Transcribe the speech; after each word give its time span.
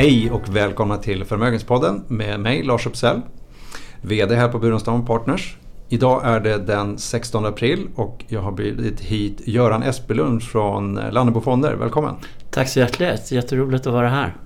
Hej 0.00 0.30
och 0.30 0.56
välkomna 0.56 0.96
till 0.96 1.24
Förmögenhetspodden 1.24 2.04
med 2.08 2.40
mig 2.40 2.62
Lars 2.62 2.86
Uppsell, 2.86 3.20
VD 4.00 4.34
här 4.34 4.48
på 4.48 4.58
Burenstam 4.58 5.06
Partners. 5.06 5.56
Idag 5.88 6.20
är 6.24 6.40
det 6.40 6.58
den 6.58 6.98
16 6.98 7.46
april 7.46 7.88
och 7.94 8.24
jag 8.28 8.40
har 8.40 8.52
bjudit 8.52 9.00
hit 9.00 9.40
Göran 9.44 9.82
Espelund 9.82 10.42
från 10.42 10.94
Lannebo 10.94 11.40
Fonder. 11.40 11.74
Välkommen! 11.74 12.14
Tack 12.50 12.68
så 12.68 12.78
hjärtligt, 12.78 13.32
jätteroligt 13.32 13.86
att 13.86 13.92
vara 13.92 14.08
här. 14.08 14.36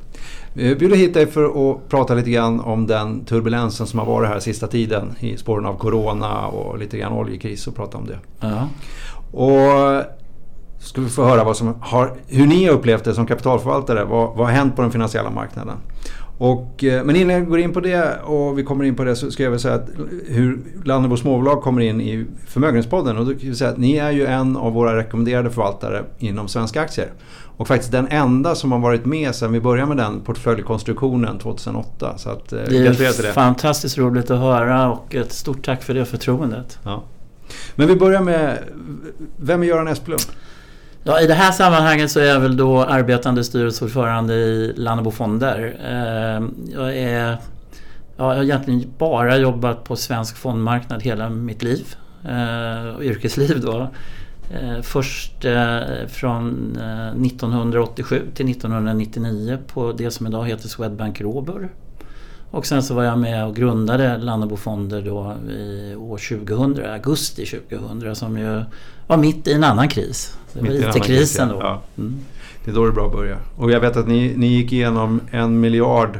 Vi 0.54 0.76
bjuder 0.76 0.96
hit 0.96 1.14
dig 1.14 1.26
för 1.26 1.44
att 1.44 1.88
prata 1.88 2.14
lite 2.14 2.30
grann 2.30 2.60
om 2.60 2.86
den 2.86 3.24
turbulensen 3.24 3.86
som 3.86 3.98
har 3.98 4.06
varit 4.06 4.28
här 4.28 4.40
sista 4.40 4.66
tiden 4.66 5.14
i 5.20 5.36
spåren 5.36 5.66
av 5.66 5.78
Corona 5.78 6.46
och 6.46 6.78
lite 6.78 6.98
grann 6.98 7.12
oljekris 7.12 7.66
och 7.66 7.76
prata 7.76 7.98
om 7.98 8.06
det. 8.06 8.18
Ja. 8.40 8.68
Och 9.32 10.02
ska 10.84 11.00
vi 11.00 11.08
få 11.08 11.24
höra 11.24 11.44
vad 11.44 11.56
som 11.56 11.74
har, 11.80 12.12
hur 12.26 12.46
ni 12.46 12.64
har 12.64 12.72
upplevt 12.72 13.04
det 13.04 13.14
som 13.14 13.26
kapitalförvaltare. 13.26 14.04
Vad, 14.04 14.36
vad 14.36 14.46
har 14.46 14.52
hänt 14.52 14.76
på 14.76 14.82
den 14.82 14.90
finansiella 14.90 15.30
marknaden? 15.30 15.76
Och, 16.38 16.84
eh, 16.84 17.04
men 17.04 17.16
innan 17.16 17.34
jag 17.34 17.48
går 17.48 17.58
in 17.58 17.72
på 17.72 17.80
det 17.80 18.20
och 18.24 18.58
vi 18.58 18.62
kommer 18.62 18.84
in 18.84 18.94
på 18.94 19.04
det 19.04 19.16
så 19.16 19.30
ska 19.30 19.42
jag 19.42 19.50
väl 19.50 19.60
säga 19.60 19.74
att 19.74 19.88
hur 20.28 20.58
Lannebo 20.84 21.16
småbolag 21.16 21.62
kommer 21.62 21.80
in 21.80 22.00
i 22.00 22.26
Förmögenhetspodden. 22.46 23.18
Och 23.18 23.26
då 23.26 23.30
kan 23.30 23.48
vi 23.48 23.54
säga 23.54 23.70
att 23.70 23.78
ni 23.78 23.96
är 23.96 24.10
ju 24.10 24.26
en 24.26 24.56
av 24.56 24.72
våra 24.72 24.96
rekommenderade 24.96 25.50
förvaltare 25.50 26.04
inom 26.18 26.48
svenska 26.48 26.80
aktier. 26.80 27.12
Och 27.56 27.68
faktiskt 27.68 27.92
den 27.92 28.08
enda 28.08 28.54
som 28.54 28.72
har 28.72 28.78
varit 28.78 29.04
med 29.04 29.34
sedan 29.34 29.52
vi 29.52 29.60
började 29.60 29.88
med 29.88 29.96
den 29.96 30.20
portföljkonstruktionen 30.20 31.38
2008. 31.38 32.18
Så 32.18 32.30
att, 32.30 32.52
eh, 32.52 32.58
det 32.68 32.76
är 32.76 33.22
det. 33.22 33.32
fantastiskt 33.32 33.98
roligt 33.98 34.30
att 34.30 34.40
höra 34.40 34.92
och 34.92 35.14
ett 35.14 35.32
stort 35.32 35.64
tack 35.64 35.82
för 35.82 35.94
det 35.94 36.04
förtroendet. 36.04 36.78
Ja. 36.82 37.02
Men 37.74 37.88
vi 37.88 37.96
börjar 37.96 38.20
med, 38.20 38.58
vem 39.36 39.62
är 39.62 39.66
Göran 39.66 39.88
Esplund? 39.88 40.22
Ja, 41.06 41.20
I 41.20 41.26
det 41.26 41.34
här 41.34 41.52
sammanhanget 41.52 42.10
så 42.10 42.20
är 42.20 42.24
jag 42.24 42.40
väl 42.40 42.56
då 42.56 42.82
arbetande 42.82 43.44
styrelseordförande 43.44 44.34
i 44.34 44.72
Lannebo 44.76 45.10
Fonder. 45.10 45.76
Eh, 45.84 46.48
jag, 46.72 46.96
är, 46.96 47.30
ja, 47.30 47.38
jag 48.16 48.24
har 48.24 48.42
egentligen 48.42 48.92
bara 48.98 49.36
jobbat 49.36 49.84
på 49.84 49.96
svensk 49.96 50.36
fondmarknad 50.36 51.02
hela 51.02 51.28
mitt 51.28 51.62
liv. 51.62 51.94
Eh, 52.24 52.96
och 52.96 53.02
yrkesliv 53.02 53.60
då. 53.60 53.90
Eh, 54.50 54.82
först 54.82 55.44
från 56.08 56.72
1987 57.26 58.22
till 58.34 58.50
1999 58.50 59.58
på 59.66 59.92
det 59.92 60.10
som 60.10 60.26
idag 60.26 60.48
heter 60.48 60.68
Swedbank 60.68 61.20
Robur. 61.20 61.70
Och 62.54 62.66
sen 62.66 62.82
så 62.82 62.94
var 62.94 63.04
jag 63.04 63.18
med 63.18 63.46
och 63.46 63.56
grundade 63.56 64.18
Lannebo 64.18 64.56
Fonder 64.56 65.02
då 65.02 65.36
i 65.52 65.94
år 65.94 66.18
2000, 66.46 66.84
augusti 66.92 67.46
2000 67.46 68.16
som 68.16 68.38
ju 68.38 68.62
var 69.06 69.16
mitt 69.16 69.48
i 69.48 69.52
en 69.52 69.64
annan 69.64 69.88
kris. 69.88 70.38
Det 70.52 70.60
var 70.60 70.68
IT-krisen 70.70 71.48
då. 71.48 71.58
Ja. 71.60 71.82
Mm. 71.98 72.16
Det 72.64 72.70
är 72.70 72.74
då 72.74 72.84
det 72.84 72.90
är 72.90 72.92
bra 72.92 73.06
att 73.06 73.12
börja. 73.12 73.36
Och 73.56 73.70
jag 73.70 73.80
vet 73.80 73.96
att 73.96 74.08
ni, 74.08 74.34
ni 74.36 74.46
gick 74.46 74.72
igenom 74.72 75.20
en 75.30 75.60
miljard 75.60 76.18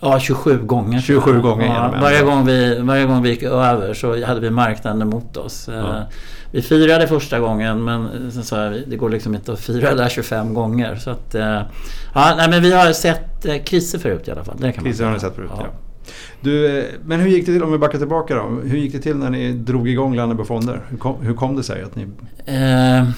Ja, 0.00 0.20
27 0.20 0.58
gånger. 0.58 1.00
27 1.00 1.40
gånger 1.40 1.66
ja, 1.66 1.94
varje, 2.00 2.22
gång 2.22 2.46
vi, 2.46 2.78
varje 2.80 3.04
gång 3.04 3.22
vi 3.22 3.30
gick 3.30 3.42
över 3.42 3.94
så 3.94 4.24
hade 4.24 4.40
vi 4.40 4.50
marknaden 4.50 5.02
emot 5.02 5.36
oss. 5.36 5.68
Ja. 5.68 5.74
Eh, 5.74 6.02
vi 6.50 6.62
firade 6.62 7.08
första 7.08 7.40
gången 7.40 7.84
men 7.84 8.30
sen 8.32 8.44
sa 8.44 8.64
jag 8.64 8.82
det 8.86 8.96
går 8.96 9.10
liksom 9.10 9.34
inte 9.34 9.52
att 9.52 9.60
fira 9.60 9.94
där 9.94 10.08
25 10.08 10.54
gånger. 10.54 10.96
Så 10.96 11.10
att, 11.10 11.34
eh, 11.34 11.60
ja, 12.14 12.34
nej, 12.36 12.50
men 12.50 12.62
vi 12.62 12.72
har 12.72 12.92
sett 12.92 13.46
eh, 13.46 13.62
kriser 13.62 13.98
förut 13.98 14.28
i 14.28 14.30
alla 14.30 14.44
fall. 14.44 14.56
Det 14.58 14.72
kan 14.72 14.84
kriser 14.84 15.04
har 15.04 15.12
ni 15.12 15.20
sett 15.20 15.34
förut, 15.34 15.50
ja. 15.56 15.62
ja. 15.64 16.12
Du, 16.40 16.84
men 17.04 17.20
hur 17.20 17.28
gick 17.28 17.46
det 17.46 17.52
till, 17.52 17.62
om 17.62 17.72
vi 17.72 17.78
backar 17.78 17.98
tillbaka 17.98 18.34
då. 18.34 18.42
Hur 18.64 18.78
gick 18.78 18.92
det 18.92 18.98
till 18.98 19.16
när 19.16 19.30
ni 19.30 19.52
drog 19.52 19.88
igång 19.88 20.16
Lannebo 20.16 20.44
Fonder? 20.44 20.80
Hur 20.88 20.98
kom, 20.98 21.16
hur 21.20 21.34
kom 21.34 21.56
det 21.56 21.62
sig 21.62 21.82
att 21.82 21.96
ni... 21.96 22.06
Eh, 22.44 23.08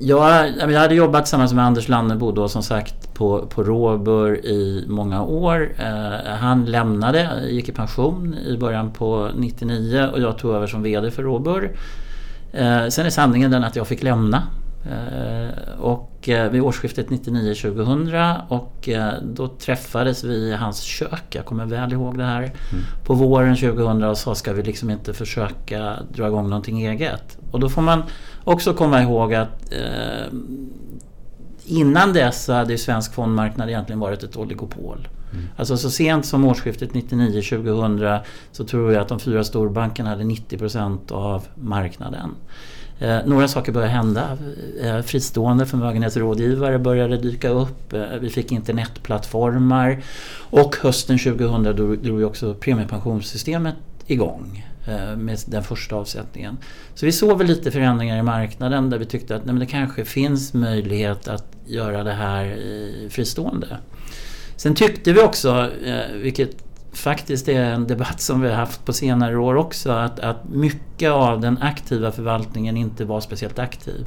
jag, 0.00 0.48
jag 0.58 0.80
hade 0.80 0.94
jobbat 0.94 1.24
tillsammans 1.24 1.52
med 1.52 1.64
Anders 1.64 1.88
Lannebo 1.88 2.32
då 2.32 2.48
som 2.48 2.62
sagt 2.62 3.09
på, 3.20 3.46
på 3.46 3.62
Robur 3.62 4.46
i 4.46 4.84
många 4.88 5.22
år. 5.22 5.72
Eh, 5.78 6.32
han 6.32 6.64
lämnade, 6.64 7.30
gick 7.48 7.68
i 7.68 7.72
pension 7.72 8.34
i 8.46 8.56
början 8.56 8.92
på 8.92 9.30
99 9.36 10.08
och 10.12 10.20
jag 10.20 10.38
tog 10.38 10.54
över 10.54 10.66
som 10.66 10.82
VD 10.82 11.10
för 11.10 11.22
Robur. 11.22 11.70
Eh, 12.52 12.86
sen 12.88 13.06
är 13.06 13.10
sanningen 13.10 13.50
den 13.50 13.64
att 13.64 13.76
jag 13.76 13.86
fick 13.86 14.02
lämna. 14.02 14.42
Eh, 14.84 15.80
och 15.80 16.28
eh, 16.28 16.50
vid 16.50 16.62
årsskiftet 16.62 17.08
99-2000 17.08 18.40
och 18.48 18.88
eh, 18.88 19.12
då 19.22 19.48
träffades 19.48 20.24
vi 20.24 20.34
i 20.34 20.52
hans 20.52 20.80
kök, 20.80 21.24
jag 21.30 21.44
kommer 21.44 21.66
väl 21.66 21.92
ihåg 21.92 22.18
det 22.18 22.24
här. 22.24 22.42
Mm. 22.42 22.54
På 23.04 23.14
våren 23.14 23.56
2000 23.56 24.02
och 24.02 24.18
sa 24.18 24.34
ska 24.34 24.52
vi 24.52 24.62
liksom 24.62 24.90
inte 24.90 25.14
försöka 25.14 25.96
dra 26.12 26.26
igång 26.26 26.48
någonting 26.48 26.86
eget. 26.86 27.38
Och 27.50 27.60
då 27.60 27.68
får 27.68 27.82
man 27.82 28.02
också 28.44 28.74
komma 28.74 29.02
ihåg 29.02 29.34
att 29.34 29.72
eh, 29.72 30.26
innan 31.70 32.12
dess 32.12 32.44
så 32.44 32.52
hade 32.52 32.72
ju 32.72 32.78
svensk 32.78 33.14
fondmarknad 33.14 33.68
egentligen 33.68 34.00
varit 34.00 34.22
ett 34.22 34.36
oligopol. 34.36 35.08
Mm. 35.32 35.44
Alltså 35.56 35.76
så 35.76 35.90
sent 35.90 36.26
som 36.26 36.44
årsskiftet 36.44 36.92
99-2000 36.92 38.20
så 38.52 38.64
tror 38.64 38.92
jag 38.92 39.02
att 39.02 39.08
de 39.08 39.20
fyra 39.20 39.44
storbankerna 39.44 40.10
hade 40.10 40.24
90% 40.24 41.12
av 41.12 41.46
marknaden. 41.54 42.34
Eh, 42.98 43.18
några 43.26 43.48
saker 43.48 43.72
började 43.72 43.92
hända. 43.92 44.38
Eh, 44.82 45.00
fristående 45.00 45.66
förmögenhetsrådgivare 45.66 46.78
började 46.78 47.16
dyka 47.16 47.48
upp. 47.48 47.92
Eh, 47.92 48.02
vi 48.20 48.30
fick 48.30 48.52
internetplattformar. 48.52 50.02
Och 50.50 50.76
hösten 50.76 51.18
2000 51.18 51.62
drog 52.02 52.22
också 52.22 52.54
premiepensionssystemet 52.54 53.74
igång. 54.06 54.69
Eh, 54.86 55.16
med 55.16 55.38
den 55.46 55.62
första 55.62 55.96
avsättningen. 55.96 56.58
Så 56.94 57.06
vi 57.06 57.12
såg 57.12 57.38
väl 57.38 57.46
lite 57.46 57.70
förändringar 57.70 58.18
i 58.18 58.22
marknaden 58.22 58.90
där 58.90 58.98
vi 58.98 59.04
tyckte 59.04 59.36
att 59.36 59.44
nej, 59.44 59.54
det 59.54 59.66
kanske 59.66 60.04
finns 60.04 60.54
möjlighet 60.54 61.28
att 61.28 61.56
göra 61.66 62.04
det 62.04 62.12
här 62.12 62.58
fristående. 63.10 63.78
Sen 64.56 64.74
tyckte 64.74 65.12
vi 65.12 65.20
också, 65.20 65.70
eh, 65.84 66.16
vilket 66.16 66.50
faktiskt 66.92 67.48
är 67.48 67.64
en 67.64 67.86
debatt 67.86 68.20
som 68.20 68.40
vi 68.40 68.48
har 68.48 68.56
haft 68.56 68.84
på 68.84 68.92
senare 68.92 69.38
år 69.38 69.54
också, 69.54 69.90
att, 69.90 70.20
att 70.20 70.48
mycket 70.48 71.10
av 71.10 71.40
den 71.40 71.58
aktiva 71.58 72.12
förvaltningen 72.12 72.76
inte 72.76 73.04
var 73.04 73.20
speciellt 73.20 73.58
aktiv. 73.58 74.06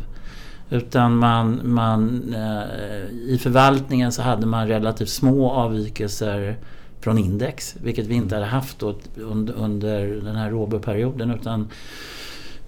Utan 0.69 1.15
man, 1.15 1.61
man, 1.63 2.33
eh, 2.33 3.09
i 3.11 3.39
förvaltningen 3.41 4.11
så 4.11 4.21
hade 4.21 4.45
man 4.45 4.67
relativt 4.67 5.09
små 5.09 5.51
avvikelser 5.51 6.57
från 7.03 7.17
index, 7.17 7.75
vilket 7.81 8.05
vi 8.05 8.15
inte 8.15 8.35
hade 8.35 8.47
haft 8.47 8.83
under, 9.15 9.53
under 9.53 10.07
den 10.07 10.35
här 10.35 10.49
råberperioden 10.49 11.31
utan 11.31 11.67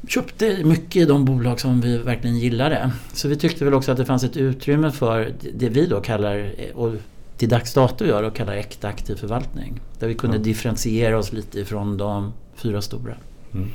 köpte 0.08 0.64
mycket 0.64 0.96
i 0.96 1.06
de 1.06 1.26
bolag 1.26 1.60
som 1.60 1.82
vi 1.82 1.98
verkligen 1.98 2.38
gillade. 2.38 2.92
Så 3.14 3.28
vi 3.28 3.36
tyckte 3.36 3.66
väl 3.66 3.74
också 3.74 3.92
att 3.92 3.98
det 3.98 4.06
fanns 4.06 4.24
ett 4.24 4.38
utrymme 4.38 4.92
för 4.92 5.34
det 5.54 5.70
vi 5.70 5.86
då 5.86 6.02
kallar, 6.02 6.52
och 6.74 6.94
till 7.38 7.50
dags 7.50 7.74
dato 7.74 8.06
gör, 8.06 8.24
och 8.24 8.36
kallar 8.36 8.54
äkta 8.54 8.88
aktiv 8.88 9.16
förvaltning. 9.16 9.82
Där 10.00 10.08
vi 10.08 10.16
kunde 10.16 10.36
mm. 10.36 10.44
differentiera 10.44 11.18
oss 11.18 11.34
lite 11.34 11.60
ifrån 11.60 11.98
de 11.98 12.34
fyra 12.56 12.82
stora. 12.82 13.16
Mm. 13.54 13.70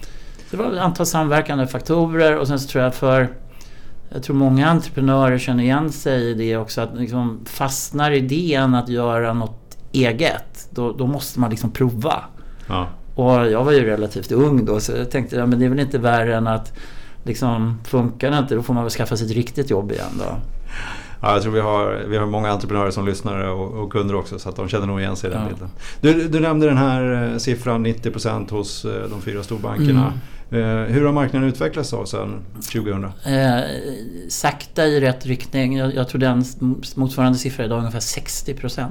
det 0.50 0.56
var 0.56 0.72
ett 0.72 0.80
antal 0.80 1.06
samverkande 1.06 1.66
faktorer 1.66 2.38
och 2.38 2.46
sen 2.46 2.60
så 2.60 2.68
tror 2.68 2.84
jag 2.84 2.94
för 2.94 3.28
jag 4.08 4.22
tror 4.22 4.36
många 4.36 4.68
entreprenörer 4.68 5.38
känner 5.38 5.64
igen 5.64 5.92
sig 5.92 6.30
i 6.30 6.34
det 6.34 6.56
också 6.56 6.80
att 6.80 6.98
liksom 6.98 7.40
fastnar 7.44 8.10
idén 8.10 8.74
att 8.74 8.88
göra 8.88 9.32
något 9.32 9.69
eget, 9.92 10.68
då, 10.70 10.92
då 10.92 11.06
måste 11.06 11.40
man 11.40 11.50
liksom 11.50 11.70
prova. 11.70 12.24
Ja. 12.66 12.88
Och 13.14 13.50
jag 13.50 13.64
var 13.64 13.72
ju 13.72 13.84
relativt 13.84 14.32
ung 14.32 14.64
då 14.64 14.80
så 14.80 14.92
jag 14.92 15.10
tänkte, 15.10 15.36
ja, 15.36 15.46
men 15.46 15.58
det 15.58 15.64
är 15.64 15.68
väl 15.68 15.80
inte 15.80 15.98
värre 15.98 16.36
än 16.36 16.46
att 16.46 16.72
liksom, 17.24 17.80
funkar 17.84 18.30
det 18.30 18.38
inte 18.38 18.54
då 18.54 18.62
får 18.62 18.74
man 18.74 18.84
väl 18.84 18.90
skaffa 18.90 19.16
sig 19.16 19.26
ett 19.26 19.32
riktigt 19.32 19.70
jobb 19.70 19.92
igen 19.92 20.12
då. 20.18 20.36
Ja, 21.22 21.32
jag 21.32 21.42
tror 21.42 21.52
vi 21.52 21.60
har, 21.60 22.04
vi 22.08 22.16
har 22.16 22.26
många 22.26 22.50
entreprenörer 22.50 22.90
som 22.90 23.06
lyssnar 23.06 23.38
och, 23.38 23.82
och 23.82 23.92
kunder 23.92 24.14
också 24.14 24.38
så 24.38 24.48
att 24.48 24.56
de 24.56 24.68
känner 24.68 24.86
nog 24.86 25.00
igen 25.00 25.16
sig 25.16 25.30
i 25.30 25.32
den 25.32 25.42
ja. 25.42 25.48
bilden. 25.48 25.68
Du, 26.00 26.28
du 26.28 26.40
nämnde 26.40 26.66
den 26.66 26.76
här 26.76 27.32
eh, 27.32 27.38
siffran 27.38 27.86
90% 27.86 28.50
hos 28.50 28.84
eh, 28.84 29.10
de 29.10 29.22
fyra 29.22 29.42
storbankerna. 29.42 30.12
Mm. 30.50 30.86
Eh, 30.86 30.94
hur 30.94 31.04
har 31.04 31.12
marknaden 31.12 31.48
utvecklats 31.48 31.90
då 31.90 32.06
sedan 32.06 32.42
2000? 32.54 33.04
Eh, 33.04 33.60
sakta 34.28 34.86
i 34.86 35.00
rätt 35.00 35.26
riktning. 35.26 35.78
Jag, 35.78 35.94
jag 35.94 36.08
tror 36.08 36.20
den 36.20 36.44
motsvarande 36.94 37.38
siffran 37.38 37.66
idag 37.66 37.76
är 37.76 37.80
ungefär 37.80 38.00
60%. 38.00 38.80
Eh, 38.80 38.86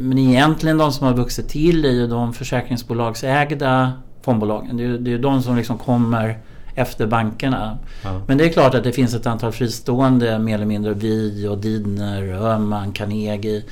men 0.00 0.18
egentligen 0.18 0.78
de 0.78 0.92
som 0.92 1.06
har 1.06 1.14
vuxit 1.14 1.48
till 1.48 1.84
är 1.84 1.90
ju 1.90 2.06
de 2.06 2.32
försäkringsbolagsägda 2.32 3.92
fondbolagen. 4.22 4.76
Det 4.76 4.82
är 4.82 4.86
ju 4.86 4.98
det 4.98 5.12
är 5.12 5.18
de 5.18 5.42
som 5.42 5.56
liksom 5.56 5.78
kommer 5.78 6.38
efter 6.74 7.06
bankerna. 7.06 7.78
Ja. 8.04 8.22
Men 8.26 8.38
det 8.38 8.44
är 8.44 8.48
klart 8.48 8.74
att 8.74 8.84
det 8.84 8.92
finns 8.92 9.14
ett 9.14 9.26
antal 9.26 9.52
fristående, 9.52 10.38
mer 10.38 10.54
eller 10.54 10.66
mindre 10.66 10.94
Vi 10.94 11.48
och 11.48 11.58
Didner, 11.58 12.22
Öhman, 12.22 12.92
Carnegie 12.92 13.62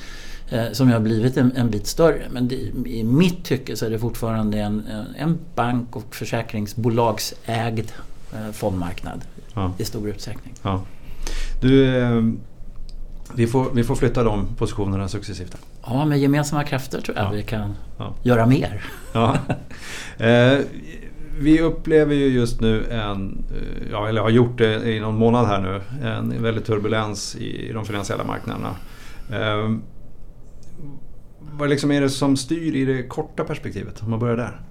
eh, 0.49 0.71
som 0.71 0.91
har 0.91 0.99
blivit 0.99 1.37
en, 1.37 1.51
en 1.55 1.69
bit 1.69 1.87
större. 1.87 2.21
Men 2.31 2.47
det, 2.47 2.55
i 2.85 3.03
mitt 3.03 3.45
tycke 3.45 3.75
så 3.75 3.85
är 3.85 3.89
det 3.89 3.99
fortfarande 3.99 4.59
en, 4.59 4.83
en 5.17 5.39
bank 5.55 5.95
och 5.95 6.15
försäkringsbolagsägd 6.15 7.91
eh, 8.33 8.51
fondmarknad 8.51 9.21
ja. 9.53 9.73
i 9.77 9.85
stor 9.85 10.09
utsträckning. 10.09 10.53
Ja. 10.61 10.81
Du, 11.61 11.95
vi 13.35 13.47
får, 13.47 13.69
vi 13.73 13.83
får 13.83 13.95
flytta 13.95 14.23
de 14.23 14.55
positionerna 14.55 15.07
successivt. 15.07 15.57
Ja, 15.85 16.05
med 16.05 16.19
gemensamma 16.19 16.63
krafter 16.63 17.01
tror 17.01 17.17
jag 17.17 17.25
ja. 17.25 17.31
vi 17.31 17.43
kan 17.43 17.75
ja. 17.97 18.15
göra 18.23 18.45
mer. 18.45 18.83
Ja. 19.13 19.37
Eh, 20.17 20.59
vi 21.39 21.61
upplever 21.61 22.15
ju 22.15 22.27
just 22.27 22.61
nu 22.61 22.85
en, 22.85 23.43
eh, 23.51 23.91
ja, 23.91 24.07
eller 24.07 24.21
har 24.21 24.29
gjort 24.29 24.57
det 24.57 24.89
i 24.89 24.99
någon 24.99 25.15
månad 25.15 25.47
här 25.47 25.61
nu, 25.61 25.81
en 26.07 26.43
väldig 26.43 26.65
turbulens 26.65 27.35
i 27.35 27.71
de 27.73 27.85
finansiella 27.85 28.23
marknaderna. 28.23 28.75
Eh, 29.31 29.75
vad 31.39 31.69
liksom 31.69 31.91
är 31.91 32.01
det 32.01 32.09
som 32.09 32.37
styr 32.37 32.75
i 32.75 32.85
det 32.85 33.03
korta 33.03 33.43
perspektivet? 33.43 34.01
Om 34.01 34.09
man 34.09 34.19
börjar 34.19 34.37
där. 34.37 34.61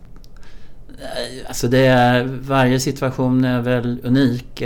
Alltså 1.49 1.69
det 1.69 1.87
är, 1.87 2.25
varje 2.41 2.81
situation 2.81 3.45
är 3.45 3.61
väl 3.61 4.01
unik. 4.05 4.63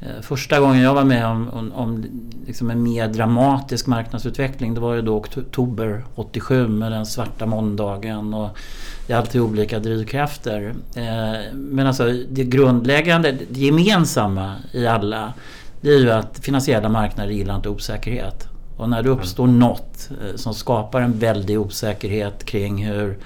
Eh, 0.00 0.22
första 0.22 0.60
gången 0.60 0.82
jag 0.82 0.94
var 0.94 1.04
med 1.04 1.26
om, 1.26 1.48
om, 1.48 1.72
om 1.72 2.04
liksom 2.46 2.70
en 2.70 2.82
mer 2.82 3.08
dramatisk 3.08 3.86
marknadsutveckling 3.86 4.74
det 4.74 4.80
var 4.80 4.94
ju 4.94 5.02
då 5.02 5.16
oktober 5.16 6.04
87 6.14 6.68
med 6.68 6.92
den 6.92 7.06
svarta 7.06 7.46
måndagen 7.46 8.34
och 8.34 8.58
det 9.06 9.12
är 9.12 9.16
alltid 9.16 9.40
olika 9.40 9.78
drivkrafter. 9.78 10.74
Eh, 10.94 11.54
men 11.54 11.86
alltså 11.86 12.12
det 12.30 12.44
grundläggande, 12.44 13.36
det 13.50 13.60
gemensamma 13.60 14.54
i 14.72 14.86
alla 14.86 15.32
det 15.80 15.90
är 15.90 15.98
ju 15.98 16.10
att 16.10 16.38
finansiella 16.42 16.88
marknader 16.88 17.30
gillar 17.30 17.56
inte 17.56 17.68
osäkerhet. 17.68 18.48
Och 18.76 18.88
när 18.88 19.02
det 19.02 19.08
uppstår 19.08 19.46
något 19.46 20.10
eh, 20.10 20.36
som 20.36 20.54
skapar 20.54 21.00
en 21.00 21.18
väldig 21.18 21.60
osäkerhet 21.60 22.44
kring 22.44 22.86
hur 22.86 23.18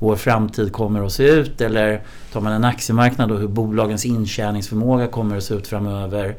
vår 0.00 0.16
framtid 0.16 0.72
kommer 0.72 1.06
att 1.06 1.12
se 1.12 1.28
ut 1.28 1.60
eller 1.60 2.02
tar 2.32 2.40
man 2.40 2.52
en 2.52 2.64
aktiemarknad 2.64 3.32
och 3.32 3.38
hur 3.38 3.48
bolagens 3.48 4.04
intjäningsförmåga 4.04 5.06
kommer 5.06 5.36
att 5.36 5.44
se 5.44 5.54
ut 5.54 5.66
framöver. 5.66 6.36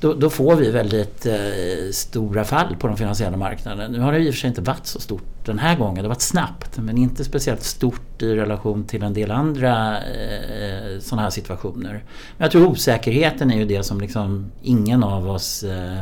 Då, 0.00 0.14
då 0.14 0.30
får 0.30 0.56
vi 0.56 0.70
väldigt 0.70 1.26
eh, 1.26 1.90
stora 1.92 2.44
fall 2.44 2.76
på 2.76 2.86
de 2.86 2.96
finansiella 2.96 3.36
marknaderna. 3.36 3.88
Nu 3.88 4.00
har 4.00 4.12
det 4.12 4.18
i 4.18 4.30
och 4.30 4.34
för 4.34 4.40
sig 4.40 4.48
inte 4.48 4.60
varit 4.60 4.86
så 4.86 5.00
stort 5.00 5.22
den 5.44 5.58
här 5.58 5.76
gången. 5.76 5.94
Det 5.94 6.02
har 6.02 6.08
varit 6.08 6.20
snabbt 6.20 6.78
men 6.78 6.98
inte 6.98 7.24
speciellt 7.24 7.62
stort 7.62 8.22
i 8.22 8.34
relation 8.34 8.84
till 8.84 9.02
en 9.02 9.14
del 9.14 9.30
andra 9.30 9.96
eh, 9.96 10.98
sådana 11.00 11.22
här 11.22 11.30
situationer. 11.30 11.92
Men 12.36 12.44
jag 12.44 12.50
tror 12.50 12.66
osäkerheten 12.66 13.50
är 13.50 13.56
ju 13.56 13.64
det 13.64 13.82
som 13.82 14.00
liksom 14.00 14.50
ingen 14.62 15.04
av 15.04 15.30
oss 15.30 15.62
eh, 15.62 16.00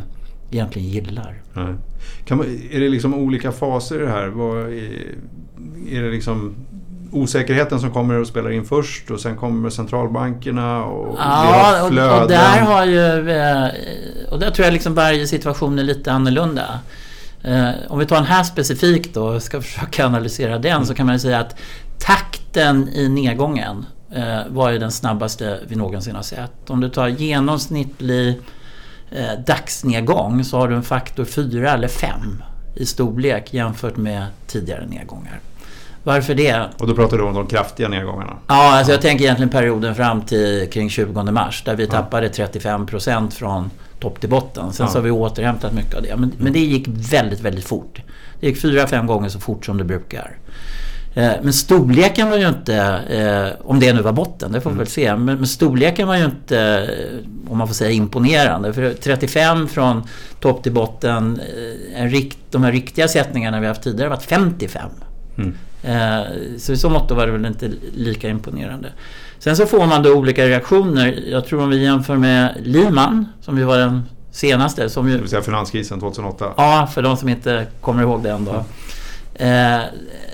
egentligen 0.50 0.88
gillar. 0.88 1.42
Man, 2.30 2.46
är 2.70 2.80
det 2.80 2.88
liksom 2.88 3.14
olika 3.14 3.52
faser 3.52 4.02
i 4.02 4.04
det 4.04 4.10
här? 4.10 4.26
Är, 4.26 5.14
är 5.90 6.02
det 6.02 6.10
liksom 6.10 6.54
osäkerheten 7.10 7.80
som 7.80 7.90
kommer 7.92 8.14
och 8.14 8.26
spelar 8.26 8.50
in 8.50 8.64
först 8.64 9.10
och 9.10 9.20
sen 9.20 9.36
kommer 9.36 9.70
centralbankerna 9.70 10.84
och 10.84 11.18
ja, 11.18 11.82
och, 11.82 11.88
och 12.22 12.28
där 12.28 12.60
har 12.60 12.84
ju... 12.84 13.30
Eh, 13.30 13.68
och 14.30 14.38
där 14.38 14.50
tror 14.50 14.64
jag 14.64 14.72
liksom 14.72 14.94
varje 14.94 15.26
situation 15.26 15.78
är 15.78 15.82
lite 15.82 16.12
annorlunda. 16.12 16.78
Eh, 17.42 17.68
om 17.88 17.98
vi 17.98 18.06
tar 18.06 18.16
den 18.16 18.24
här 18.24 18.42
specifikt 18.42 19.14
då 19.14 19.26
och 19.26 19.42
ska 19.42 19.60
försöka 19.62 20.06
analysera 20.06 20.58
den 20.58 20.86
så 20.86 20.94
kan 20.94 21.06
man 21.06 21.14
ju 21.14 21.18
säga 21.18 21.38
att 21.38 21.56
takten 21.98 22.88
i 22.88 23.08
nedgången 23.08 23.86
eh, 24.14 24.40
var 24.48 24.70
ju 24.70 24.78
den 24.78 24.92
snabbaste 24.92 25.58
vi 25.68 25.76
någonsin 25.76 26.14
har 26.14 26.22
sett. 26.22 26.70
Om 26.70 26.80
du 26.80 26.88
tar 26.88 27.08
genomsnittlig 27.08 28.40
dagsnedgång 29.46 30.44
så 30.44 30.58
har 30.58 30.68
du 30.68 30.74
en 30.74 30.82
faktor 30.82 31.24
4 31.24 31.72
eller 31.72 31.88
5 31.88 32.42
i 32.74 32.86
storlek 32.86 33.54
jämfört 33.54 33.96
med 33.96 34.26
tidigare 34.46 34.86
nedgångar. 34.86 35.40
Varför 36.08 36.34
det? 36.34 36.68
Och 36.78 36.86
då 36.86 36.94
pratar 36.94 37.18
du 37.18 37.22
om 37.22 37.34
de 37.34 37.46
kraftiga 37.46 37.88
nedgångarna? 37.88 38.36
Ja, 38.46 38.78
alltså 38.78 38.92
jag 38.92 39.02
tänker 39.02 39.24
egentligen 39.24 39.50
perioden 39.50 39.94
fram 39.94 40.22
till 40.22 40.68
kring 40.70 40.90
20 40.90 41.22
mars 41.22 41.62
där 41.64 41.76
vi 41.76 41.84
ja. 41.84 41.90
tappade 41.90 42.28
35 42.28 42.86
procent 42.86 43.34
från 43.34 43.70
topp 44.00 44.20
till 44.20 44.28
botten. 44.28 44.72
Sen 44.72 44.86
ja. 44.86 44.92
så 44.92 44.98
har 44.98 45.02
vi 45.02 45.10
återhämtat 45.10 45.72
mycket 45.72 45.94
av 45.94 46.02
det. 46.02 46.16
Men, 46.16 46.32
men 46.38 46.52
det 46.52 46.58
gick 46.58 46.88
väldigt, 46.88 47.40
väldigt 47.40 47.64
fort. 47.64 48.02
Det 48.40 48.46
gick 48.46 48.60
fyra, 48.60 48.86
fem 48.86 49.06
gånger 49.06 49.28
så 49.28 49.40
fort 49.40 49.66
som 49.66 49.78
det 49.78 49.84
brukar. 49.84 50.36
Eh, 51.14 51.32
men 51.42 51.52
storleken 51.52 52.30
var 52.30 52.36
ju 52.36 52.48
inte, 52.48 52.76
eh, 53.08 53.66
om 53.66 53.80
det 53.80 53.92
nu 53.92 54.02
var 54.02 54.12
botten, 54.12 54.52
det 54.52 54.60
får 54.60 54.70
vi 54.70 54.74
mm. 54.74 54.78
väl 54.78 54.86
se. 54.86 55.16
Men, 55.16 55.46
storleken 55.46 56.08
var 56.08 56.16
ju 56.16 56.24
inte, 56.24 56.60
eh, 56.60 57.50
om 57.50 57.58
man 57.58 57.66
får 57.66 57.74
säga 57.74 57.90
imponerande. 57.90 58.72
För 58.72 58.94
35 58.94 59.68
från 59.68 60.02
topp 60.40 60.62
till 60.62 60.72
botten, 60.72 61.40
en 61.94 62.10
rikt, 62.10 62.38
de 62.50 62.64
här 62.64 62.72
riktiga 62.72 63.08
sättningarna 63.08 63.60
vi 63.60 63.66
haft 63.66 63.82
tidigare 63.82 64.08
har 64.08 64.16
varit 64.16 64.22
55. 64.22 64.90
Mm. 65.38 65.54
Eh, 65.82 66.22
så 66.58 66.72
i 66.72 66.76
så 66.76 66.90
mått 66.90 67.10
var 67.10 67.26
det 67.26 67.32
väl 67.32 67.46
inte 67.46 67.70
lika 67.94 68.28
imponerande. 68.28 68.88
Sen 69.38 69.56
så 69.56 69.66
får 69.66 69.86
man 69.86 70.02
då 70.02 70.14
olika 70.14 70.46
reaktioner. 70.46 71.24
Jag 71.30 71.46
tror 71.46 71.62
om 71.62 71.70
vi 71.70 71.82
jämför 71.82 72.16
med 72.16 72.54
Lehman, 72.62 73.26
som 73.40 73.58
ju 73.58 73.64
var 73.64 73.78
den 73.78 74.02
senaste. 74.30 74.90
Som 74.90 75.08
ju, 75.08 75.14
det 75.14 75.20
vill 75.20 75.30
säga 75.30 75.42
finanskrisen 75.42 76.00
2008? 76.00 76.52
Ja, 76.56 76.88
för 76.94 77.02
de 77.02 77.16
som 77.16 77.28
inte 77.28 77.66
kommer 77.80 78.02
ihåg 78.02 78.22
den 78.22 78.44
då. 78.44 78.64
Mm. 79.34 79.80
Eh, 79.80 79.86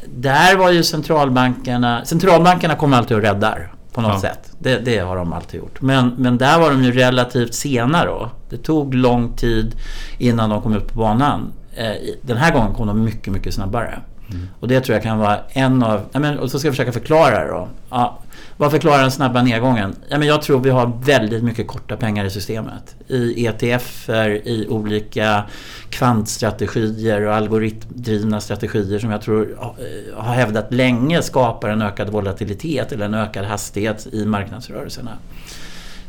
där 0.07 0.57
var 0.57 0.71
ju 0.71 0.83
centralbankerna... 0.83 2.05
Centralbankerna 2.05 2.75
kommer 2.75 2.97
alltid 2.97 3.17
och 3.17 3.23
räddar 3.23 3.73
på 3.93 4.01
något 4.01 4.13
ja. 4.13 4.21
sätt. 4.21 4.53
Det, 4.59 4.79
det, 4.79 4.99
har 4.99 5.17
de 5.17 5.33
alltid 5.33 5.61
gjort. 5.61 5.81
Men, 5.81 6.15
men 6.19 6.39
där 6.39 6.61
var 6.61 6.71
de 6.71 6.85
ju 6.85 6.93
relativt 6.93 7.55
sena 7.55 8.05
då. 8.05 8.31
Det 8.51 8.57
tog 8.57 8.95
lång 8.95 9.37
tid 9.37 9.77
innan 10.19 10.51
de 10.51 10.63
kom 10.63 10.77
upp 10.77 10.93
på 10.93 10.99
banan. 10.99 11.53
Eh, 11.77 11.93
den 12.23 12.37
här 12.37 12.53
gången 12.53 12.75
kom 12.75 12.87
de 12.87 13.05
mycket, 13.05 13.33
mycket 13.33 13.55
snabbare. 13.55 13.99
Mm. 14.35 14.49
Och 14.61 14.69
det 14.69 14.81
tror 14.81 14.95
jag 14.95 15.03
kan 15.03 15.19
vara 15.19 15.39
en 15.49 15.83
av... 15.83 16.01
Ja, 16.13 16.19
men, 16.19 16.39
och 16.39 16.51
så 16.51 16.59
ska 16.59 16.69
jag 16.69 16.75
försöka 16.75 16.93
förklara 16.93 17.45
det 17.45 17.51
då. 17.51 17.69
Ja, 17.91 18.19
vad 18.57 18.71
förklarar 18.71 19.01
den 19.03 19.11
snabba 19.11 19.43
nedgången? 19.43 19.97
Ja, 20.09 20.19
men 20.19 20.29
jag 20.29 20.43
tror 20.43 20.61
vi 20.61 20.71
har 20.71 20.93
väldigt 21.05 21.45
mycket 21.45 21.67
korta 21.67 21.97
pengar 21.97 22.25
i 22.25 22.31
systemet. 22.31 22.97
I 23.09 23.47
ETFer, 23.47 24.49
i 24.49 24.67
olika 24.69 25.43
kvantstrategier 25.91 27.27
och 27.27 27.35
algoritmdrivna 27.35 28.41
strategier 28.41 28.99
som 28.99 29.11
jag 29.11 29.23
tror 29.23 29.59
eh, 29.61 30.25
har 30.25 30.35
hävdat 30.35 30.73
länge 30.73 31.23
skapar 31.23 31.69
en 31.69 31.83
ökad 31.83 32.11
volatilitet 32.11 32.93
eller 32.93 33.05
en 33.05 33.15
ökad 33.15 33.45
hastighet 33.45 34.07
i 34.13 34.25
marknadsrörelserna. 34.25 35.11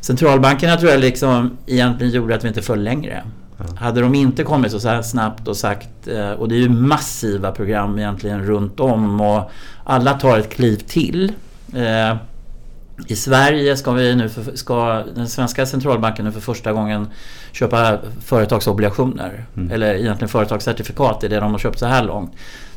Centralbankerna 0.02 0.78
tror 0.78 0.92
jag 0.92 1.00
liksom 1.00 1.58
egentligen 1.68 2.14
gjorde 2.14 2.36
att 2.36 2.44
vi 2.44 2.48
inte 2.48 2.62
föll 2.62 2.84
längre. 2.84 3.24
Ja. 3.58 3.66
Hade 3.76 4.02
de 4.02 4.16
inte 4.16 4.44
kommit 4.44 4.82
så 4.82 4.88
här 4.88 5.02
snabbt 5.02 5.48
och 5.48 5.58
sagt, 5.58 6.08
eh, 6.08 6.32
och 6.32 6.50
det 6.50 6.56
är 6.56 6.60
ju 6.60 6.70
massiva 6.70 7.52
program 7.52 8.00
egentligen 8.00 8.46
runt 8.46 8.80
om 8.80 9.22
och 9.22 9.52
alla 9.84 10.14
tar 10.14 10.40
ett 10.40 10.50
kliv 10.50 10.78
till. 10.78 11.32
Eh, 11.74 12.16
I 13.08 13.16
Sverige 13.16 13.78
ska, 13.78 13.92
vi 13.92 14.16
nu 14.16 14.30
för, 14.30 14.56
ska 14.56 15.04
den 15.16 15.28
svenska 15.28 15.66
centralbanken 15.66 16.26
nu 16.26 16.32
för 16.32 16.42
första 16.42 16.74
gången 16.74 17.08
köpa 17.52 18.00
företagsobligationer. 18.26 19.46
Mm. 19.56 19.72
Eller 19.72 19.94
egentligen 19.94 20.30
företagscertifikat, 20.30 21.22
det 21.22 21.28
är 21.28 21.30
det 21.30 21.40
de 21.40 21.52
har 21.52 21.60
köpt 21.60 21.80
så 21.80 21.86
här 21.86 22.04
långt. 22.04 22.32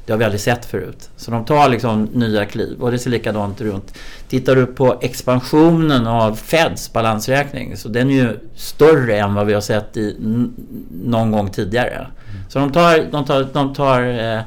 Det 0.09 0.13
har 0.13 0.19
vi 0.19 0.25
aldrig 0.25 0.41
sett 0.41 0.65
förut. 0.65 1.11
Så 1.17 1.31
de 1.31 1.45
tar 1.45 1.69
liksom 1.69 2.05
nya 2.05 2.45
kliv 2.45 2.81
och 2.81 2.91
det 2.91 2.99
ser 2.99 3.11
likadant 3.11 3.61
runt. 3.61 3.99
Tittar 4.29 4.57
du 4.57 4.67
på 4.67 4.99
expansionen 5.01 6.07
av 6.07 6.35
Feds 6.35 6.93
balansräkning 6.93 7.77
så 7.77 7.89
den 7.89 8.11
är 8.11 8.15
ju 8.15 8.39
större 8.55 9.19
än 9.19 9.35
vad 9.35 9.47
vi 9.47 9.55
har 9.55 9.61
sett 9.61 9.97
i 9.97 10.17
någon 11.05 11.33
gång 11.33 11.51
tidigare. 11.51 11.95
Mm. 11.97 12.11
Så 12.49 12.59
de 12.59 12.73
tar, 12.73 13.11
de 13.13 13.25
tar, 13.25 13.49
de 13.53 13.75
tar 13.75 14.03
eh, 14.03 14.39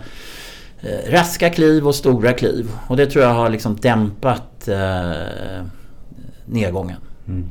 eh, 0.82 1.12
raska 1.12 1.50
kliv 1.50 1.88
och 1.88 1.96
stora 1.96 2.34
kliv 2.34 2.72
och 2.88 2.98
det 2.98 3.06
tror 3.06 3.24
jag 3.24 3.34
har 3.34 3.50
liksom 3.50 3.76
dämpat 3.76 4.68
eh, 4.68 5.66
nedgången. 6.46 6.98
Mm. 7.28 7.50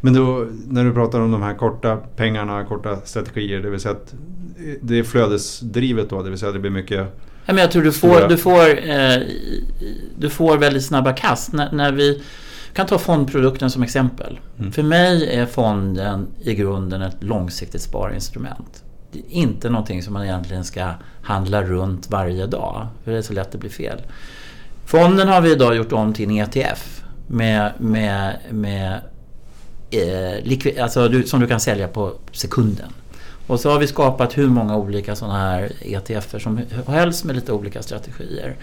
Men 0.00 0.14
då, 0.14 0.46
när 0.68 0.84
du 0.84 0.92
pratar 0.92 1.20
om 1.20 1.30
de 1.30 1.42
här 1.42 1.54
korta 1.54 1.96
pengarna, 2.16 2.64
korta 2.64 2.96
strategier, 3.04 3.60
det 3.60 3.70
vill 3.70 3.80
säga 3.80 3.94
att 3.94 4.12
eh, 4.12 4.74
det 4.80 4.98
är 4.98 5.02
flödesdrivet 5.02 6.10
då, 6.10 6.22
det 6.22 6.30
vill 6.30 6.38
säga 6.38 6.48
att 6.48 6.54
det 6.54 6.60
blir 6.60 6.70
mycket 6.70 7.25
men 7.54 7.62
jag 7.62 7.70
tror 7.70 7.82
du 7.82 7.92
får, 7.92 8.28
du 8.28 8.36
får, 8.36 8.90
eh, 8.90 9.18
du 10.18 10.30
får 10.30 10.58
väldigt 10.58 10.84
snabba 10.84 11.12
kast. 11.12 11.52
När, 11.52 11.72
när 11.72 11.92
vi 11.92 12.22
kan 12.72 12.86
ta 12.86 12.98
fondprodukten 12.98 13.70
som 13.70 13.82
exempel. 13.82 14.40
Mm. 14.58 14.72
För 14.72 14.82
mig 14.82 15.34
är 15.36 15.46
fonden 15.46 16.26
i 16.42 16.54
grunden 16.54 17.02
ett 17.02 17.22
långsiktigt 17.22 17.82
sparinstrument. 17.82 18.82
Det 19.12 19.18
är 19.18 19.30
inte 19.30 19.70
någonting 19.70 20.02
som 20.02 20.12
man 20.12 20.24
egentligen 20.24 20.64
ska 20.64 20.90
handla 21.22 21.62
runt 21.62 22.10
varje 22.10 22.46
dag. 22.46 22.86
För 23.04 23.12
det 23.12 23.18
är 23.18 23.22
så 23.22 23.32
lätt 23.32 23.54
att 23.54 23.60
bli 23.60 23.70
fel. 23.70 24.02
Fonden 24.84 25.28
har 25.28 25.40
vi 25.40 25.52
idag 25.52 25.76
gjort 25.76 25.92
om 25.92 26.14
till 26.14 26.30
en 26.30 26.36
ETF. 26.36 27.02
Med, 27.26 27.72
med, 27.78 28.36
med 28.50 29.00
eh, 29.90 30.82
alltså 30.82 31.08
du, 31.08 31.22
som 31.22 31.40
du 31.40 31.46
kan 31.46 31.60
sälja 31.60 31.88
på 31.88 32.12
sekunden. 32.32 32.88
Och 33.46 33.60
så 33.60 33.70
har 33.70 33.78
vi 33.78 33.86
skapat 33.86 34.38
hur 34.38 34.48
många 34.48 34.76
olika 34.76 35.16
sådana 35.16 35.38
här 35.38 35.72
ETFer 35.80 36.38
som 36.38 36.60
helst 36.86 37.24
med 37.24 37.36
lite 37.36 37.52
olika 37.52 37.82
strategier. 37.82 38.56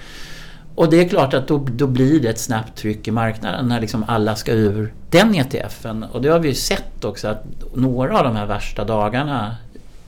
Och 0.76 0.90
det 0.90 1.02
är 1.02 1.10
klart 1.10 1.34
att 1.34 1.48
då, 1.48 1.58
då 1.58 1.88
blir 1.88 2.20
det 2.20 2.30
ett 2.30 2.40
snabbt 2.40 2.78
tryck 2.78 3.08
i 3.08 3.12
marknaden 3.12 3.68
när 3.68 3.82
liksom 3.82 4.06
alla 4.08 4.36
ska 4.36 4.52
ur 4.52 4.94
den 5.10 5.36
ETFen. 5.36 6.04
Och 6.04 6.22
det 6.22 6.30
har 6.30 6.40
vi 6.40 6.48
ju 6.48 6.56
sett 6.56 7.06
också 7.06 7.28
att 7.28 7.44
några 7.74 8.18
av 8.18 8.24
de 8.24 8.36
här 8.36 8.46
värsta 8.46 8.86
dagarna 8.86 9.56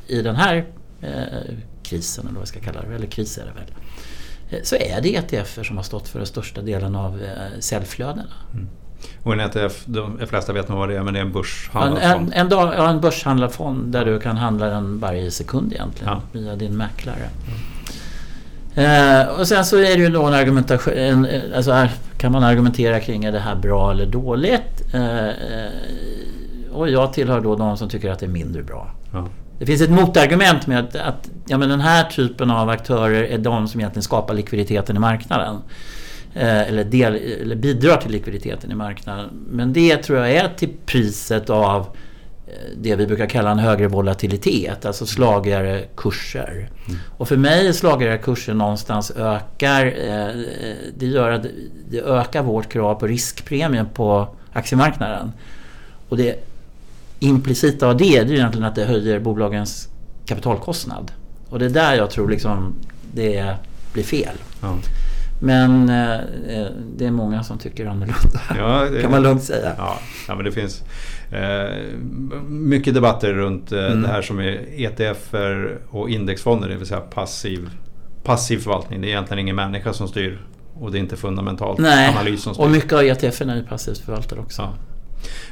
i 0.07 0.21
den 0.21 0.35
här 0.35 0.65
eh, 1.01 1.55
krisen, 1.83 2.25
eller 2.25 2.33
vad 2.33 2.41
jag 2.41 2.47
ska 2.47 2.59
kalla 2.59 2.81
det, 2.81 2.95
eller 2.95 3.07
kris 3.07 3.37
är 3.37 3.45
det 3.45 3.51
väl. 3.51 3.71
Eh, 4.49 4.63
så 4.63 4.75
är 4.75 5.01
det 5.01 5.15
ETFer 5.15 5.63
som 5.63 5.77
har 5.77 5.83
stått 5.83 6.07
för 6.07 6.19
den 6.19 6.27
största 6.27 6.61
delen 6.61 6.95
av 6.95 7.23
eh, 7.23 7.59
säljflödena. 7.59 8.33
Mm. 8.53 8.67
Och 9.23 9.33
en 9.33 9.39
ETF, 9.39 9.85
de 9.85 10.19
flesta 10.27 10.53
vet 10.53 10.69
nog 10.69 10.77
vad 10.77 10.89
det 10.89 10.95
är, 10.95 11.03
men 11.03 11.13
det 11.13 11.19
är 11.19 11.25
en 11.25 11.31
börshandlad 11.31 12.03
en, 12.03 12.13
fond. 12.13 12.33
En, 12.35 12.51
en, 12.51 12.89
en 12.89 13.01
börshandlad 13.01 13.53
fond 13.53 13.91
där 13.91 14.05
du 14.05 14.19
kan 14.19 14.37
handla 14.37 14.65
den 14.65 14.99
varje 14.99 15.31
sekund 15.31 15.73
egentligen 15.73 16.13
ja. 16.13 16.21
via 16.39 16.55
din 16.55 16.77
mäklare. 16.77 17.29
Mm. 17.47 17.75
Eh, 18.75 19.27
och 19.27 19.47
sen 19.47 19.65
så 19.65 19.77
är 19.77 19.81
det 19.81 20.03
ju 20.03 20.09
då 20.09 20.23
en 20.23 20.33
argumentation, 20.33 20.93
en, 20.93 21.27
alltså 21.55 21.71
här 21.71 21.91
kan 22.17 22.31
man 22.31 22.43
argumentera 22.43 22.99
kring 22.99 23.23
är 23.25 23.31
det 23.31 23.39
här 23.39 23.55
bra 23.55 23.91
eller 23.91 24.05
dåligt? 24.05 24.93
Eh, 24.93 25.29
och 26.71 26.89
jag 26.89 27.13
tillhör 27.13 27.41
då 27.41 27.55
de 27.55 27.77
som 27.77 27.89
tycker 27.89 28.11
att 28.11 28.19
det 28.19 28.25
är 28.25 28.29
mindre 28.29 28.63
bra. 28.63 28.91
Ja. 29.13 29.27
det 29.59 29.65
finns 29.65 29.81
ett 29.81 29.89
motargument 29.89 30.67
med 30.67 30.79
att, 30.79 30.95
att 30.95 31.29
ja, 31.47 31.57
men 31.57 31.69
den 31.69 31.81
här 31.81 32.03
typen 32.03 32.51
av 32.51 32.69
aktörer 32.69 33.23
är 33.23 33.37
de 33.37 33.67
som 33.67 33.79
egentligen 33.79 34.03
skapar 34.03 34.33
likviditeten 34.33 34.95
i 34.95 34.99
marknaden. 34.99 35.61
Eh, 36.37 36.67
eller, 36.67 36.83
del, 36.83 37.15
eller 37.15 37.55
bidrar 37.55 37.97
till 37.97 38.11
likviditeten 38.11 38.71
i 38.71 38.75
marknaden. 38.75 39.29
Men 39.49 39.73
det 39.73 39.97
tror 39.97 40.19
jag 40.19 40.31
är 40.31 40.49
till 40.49 40.69
priset 40.85 41.49
av 41.49 41.81
eh, 42.47 42.53
det 42.77 42.95
vi 42.95 43.07
brukar 43.07 43.25
kalla 43.25 43.51
en 43.51 43.59
högre 43.59 43.87
volatilitet, 43.87 44.85
alltså 44.85 45.05
slagigare 45.05 45.83
kurser. 45.95 46.69
Mm. 46.87 46.99
Och 47.17 47.27
för 47.27 47.37
mig 47.37 47.67
är 47.67 47.73
slagigare 47.73 48.17
kurser 48.17 48.53
någonstans 48.53 49.11
ökar, 49.11 49.85
eh, 49.85 50.35
det 50.97 51.05
gör 51.05 51.31
att 51.31 51.45
det 51.89 52.01
ökar 52.01 52.43
vårt 52.43 52.69
krav 52.69 52.95
på 52.95 53.07
riskpremien 53.07 53.87
på 53.93 54.27
aktiemarknaden. 54.53 55.31
Och 56.09 56.17
det 56.17 56.43
implicita 57.19 57.87
av 57.87 57.97
det, 57.97 58.23
det 58.23 58.33
är 58.33 58.35
egentligen 58.35 58.67
att 58.67 58.75
det 58.75 58.85
höjer 58.85 59.19
bolagens 59.19 59.89
kapitalkostnad. 60.25 61.11
Och 61.49 61.59
det 61.59 61.65
är 61.65 61.69
där 61.69 61.95
jag 61.95 62.09
tror 62.09 62.29
liksom 62.29 62.75
det 63.13 63.55
blir 63.93 64.03
fel. 64.03 64.35
Ja. 64.61 64.77
Men 65.39 65.89
eh, 65.89 66.19
det 66.95 67.05
är 67.05 67.11
många 67.11 67.43
som 67.43 67.57
tycker 67.57 67.85
annorlunda. 67.85 68.41
Ja, 68.57 68.89
det, 68.91 69.01
kan 69.01 69.11
man 69.11 69.23
lugnt 69.23 69.43
säga. 69.43 69.71
Ja, 69.77 69.99
ja 70.27 70.35
men 70.35 70.45
det 70.45 70.51
finns 70.51 70.83
eh, 71.31 71.83
mycket 72.47 72.93
debatter 72.93 73.33
runt 73.33 73.71
eh, 73.71 73.85
mm. 73.85 74.01
det 74.01 74.07
här 74.07 74.21
som 74.21 74.39
är 74.39 74.65
ETF 74.75 75.33
och 75.89 76.09
indexfonder, 76.09 76.69
det 76.69 76.75
vill 76.75 76.87
säga 76.87 77.01
passiv, 77.01 77.69
passiv 78.23 78.57
förvaltning. 78.57 79.01
Det 79.01 79.07
är 79.07 79.09
egentligen 79.09 79.39
ingen 79.39 79.55
människa 79.55 79.93
som 79.93 80.07
styr 80.07 80.39
och 80.79 80.91
det 80.91 80.97
är 80.97 80.99
inte 80.99 81.17
fundamentalt 81.17 81.79
Nej, 81.79 82.09
analys 82.09 82.41
som 82.41 82.53
styr. 82.53 82.63
och 82.63 82.71
mycket 82.71 82.93
av 82.93 83.01
ETF 83.01 83.41
är 83.41 83.63
passivt 83.69 83.97
förvaltade 83.97 84.41
också. 84.41 84.73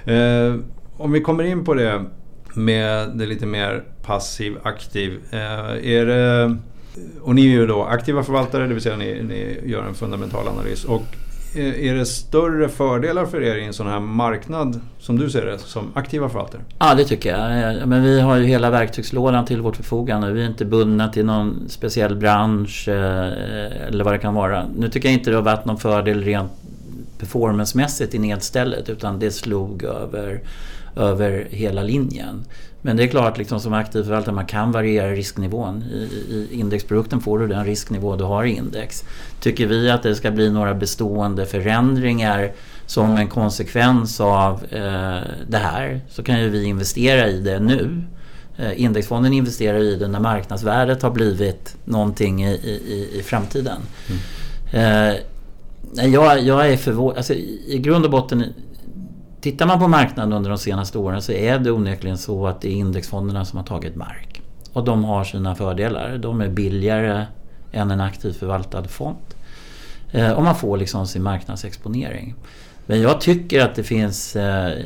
Ja. 0.06 0.14
Eh, 0.14 0.56
om 0.98 1.12
vi 1.12 1.22
kommer 1.22 1.44
in 1.44 1.66
på 1.66 1.74
det 1.74 2.06
med 2.54 3.10
det 3.18 3.26
lite 3.26 3.46
mer 3.46 3.84
passiv 4.04 4.58
aktiv. 4.64 5.20
Eh, 5.32 5.40
är 5.94 6.06
det, 6.06 6.58
och 7.22 7.36
ni 7.36 7.46
är 7.46 7.50
ju 7.50 7.68
då 7.68 7.84
aktiva 7.84 8.24
förvaltare, 8.24 8.68
det 8.68 8.74
vill 8.74 8.84
säga 8.84 8.98
ni, 8.98 9.24
ni 9.24 9.72
gör 9.72 9.84
en 9.84 9.94
fundamental 9.94 10.48
analys. 10.48 10.86
Och 10.86 11.04
eh, 11.56 11.90
är 11.90 11.96
det 11.96 12.06
större 12.06 12.70
fördelar 12.70 13.26
för 13.26 13.42
er 13.42 13.56
i 13.56 13.66
en 13.66 13.74
sån 13.74 13.88
här 13.88 14.00
marknad 14.00 14.80
som 15.00 15.20
du 15.20 15.30
ser 15.30 15.46
det 15.46 15.58
som 15.58 15.92
aktiva 15.94 16.30
förvaltare? 16.30 16.62
Ja 16.80 16.94
det 16.96 17.06
tycker 17.06 17.30
jag. 17.30 17.78
Eh, 17.80 17.86
men 17.86 18.04
vi 18.04 18.22
har 18.22 18.36
ju 18.36 18.44
hela 18.46 18.70
verktygslådan 18.70 19.46
till 19.46 19.62
vårt 19.62 19.76
förfogande. 19.76 20.32
Vi 20.32 20.42
är 20.42 20.48
inte 20.48 20.66
bundna 20.66 21.10
till 21.10 21.26
någon 21.26 21.70
speciell 21.70 22.16
bransch 22.16 22.88
eh, 22.88 23.88
eller 23.88 24.04
vad 24.04 24.14
det 24.14 24.20
kan 24.20 24.34
vara. 24.34 24.66
Nu 24.78 24.90
tycker 24.90 25.10
jag 25.10 25.14
inte 25.14 25.30
det 25.30 25.36
har 25.36 25.44
varit 25.44 25.66
någon 25.66 25.80
fördel 25.80 26.24
rent 26.24 26.52
performancemässigt 27.18 28.16
i 28.16 28.20
nedstället 28.20 28.90
utan 28.90 29.20
det 29.20 29.32
slog 29.32 29.84
över 29.84 30.42
över 30.96 31.48
hela 31.50 31.84
linjen. 31.84 32.46
Men 32.86 32.98
det 32.98 33.04
är 33.04 33.08
klart, 33.08 33.38
liksom, 33.38 33.60
som 33.60 33.74
aktiv 33.74 34.04
förvaltare, 34.04 34.36
man 34.36 34.46
kan 34.46 34.72
variera 34.72 35.12
risknivån. 35.12 35.84
I, 35.84 35.98
I, 36.34 36.48
indexprodukten 36.52 37.22
får 37.22 37.40
du 37.40 37.48
den 37.48 37.66
risknivå 37.66 38.16
du 38.16 38.24
har 38.24 38.44
i 38.44 38.56
index. 38.56 39.04
Tycker 39.40 39.68
vi 39.68 39.90
att 39.90 40.04
det 40.04 40.16
ska 40.16 40.32
bli 40.32 40.50
några 40.50 40.74
bestående 40.74 41.46
förändringar 41.46 42.52
som 42.86 43.18
en 43.18 43.28
konsekvens 43.28 44.20
av 44.22 44.64
eh, 44.70 45.22
det 45.48 45.58
här 45.58 46.02
så 46.10 46.24
kan 46.24 46.42
ju 46.42 46.50
vi 46.50 46.64
investera 46.64 47.28
i 47.28 47.40
det 47.40 47.60
nu. 47.60 48.04
Eh, 48.58 48.82
indexfonden 48.82 49.34
investerar 49.34 49.80
i 49.80 49.96
det 49.96 50.08
när 50.08 50.20
marknadsvärdet 50.20 51.02
har 51.02 51.12
blivit 51.12 51.76
någonting 51.86 52.46
i, 52.46 52.52
i, 52.54 53.10
i 53.20 53.24
framtiden. 53.24 53.82
Mm. 54.72 55.12
Eh, 55.12 55.16
jag, 56.14 56.42
jag 56.42 56.70
är 56.70 56.78
förvånad. 56.78 57.18
Alltså, 57.18 57.34
I 57.68 57.80
grund 57.84 58.06
och 58.06 58.12
botten 58.12 58.46
Tittar 59.44 59.66
man 59.66 59.80
på 59.80 59.88
marknaden 59.88 60.34
under 60.34 60.50
de 60.50 60.58
senaste 60.58 60.98
åren 60.98 61.22
så 61.22 61.32
är 61.32 61.60
det 61.60 61.72
onekligen 61.72 62.18
så 62.18 62.48
att 62.48 62.62
det 62.62 62.68
är 62.68 62.76
indexfonderna 62.76 63.46
som 63.46 63.58
har 63.58 63.66
tagit 63.66 63.96
mark. 63.96 64.42
Och 64.74 64.84
de 64.84 65.04
har 65.04 65.24
sina 65.24 65.56
fördelar. 65.56 66.18
De 66.18 66.42
är 66.42 66.50
billigare 66.50 67.26
än 67.72 67.92
en 67.92 68.02
aktivt 68.02 68.36
förvaltad 68.36 68.84
fond. 68.84 69.18
Eh, 70.12 70.32
och 70.32 70.44
man 70.44 70.56
får 70.56 70.78
liksom 70.78 71.08
sin 71.08 71.24
marknadsexponering. 71.24 72.36
Men 72.86 73.02
jag 73.02 73.22
tycker 73.22 73.62
att 73.62 73.76
det 73.76 73.84
finns 73.84 74.36
eh, 74.36 74.78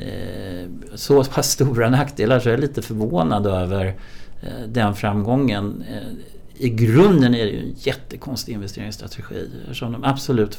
så 0.95 1.23
pass 1.23 1.51
stora 1.51 1.89
nackdelar 1.89 2.39
så 2.39 2.49
jag 2.49 2.53
är 2.53 2.61
lite 2.61 2.81
förvånad 2.81 3.47
över 3.47 3.85
eh, 4.41 4.67
den 4.67 4.95
framgången. 4.95 5.83
Eh, 5.89 6.65
I 6.65 6.69
grunden 6.69 7.35
är 7.35 7.45
det 7.45 7.51
ju 7.51 7.59
en 7.59 7.75
jättekonstig 7.77 8.53
investeringsstrategi 8.53 9.49
eftersom 9.61 9.91
de 9.91 10.03
absolut 10.03 10.57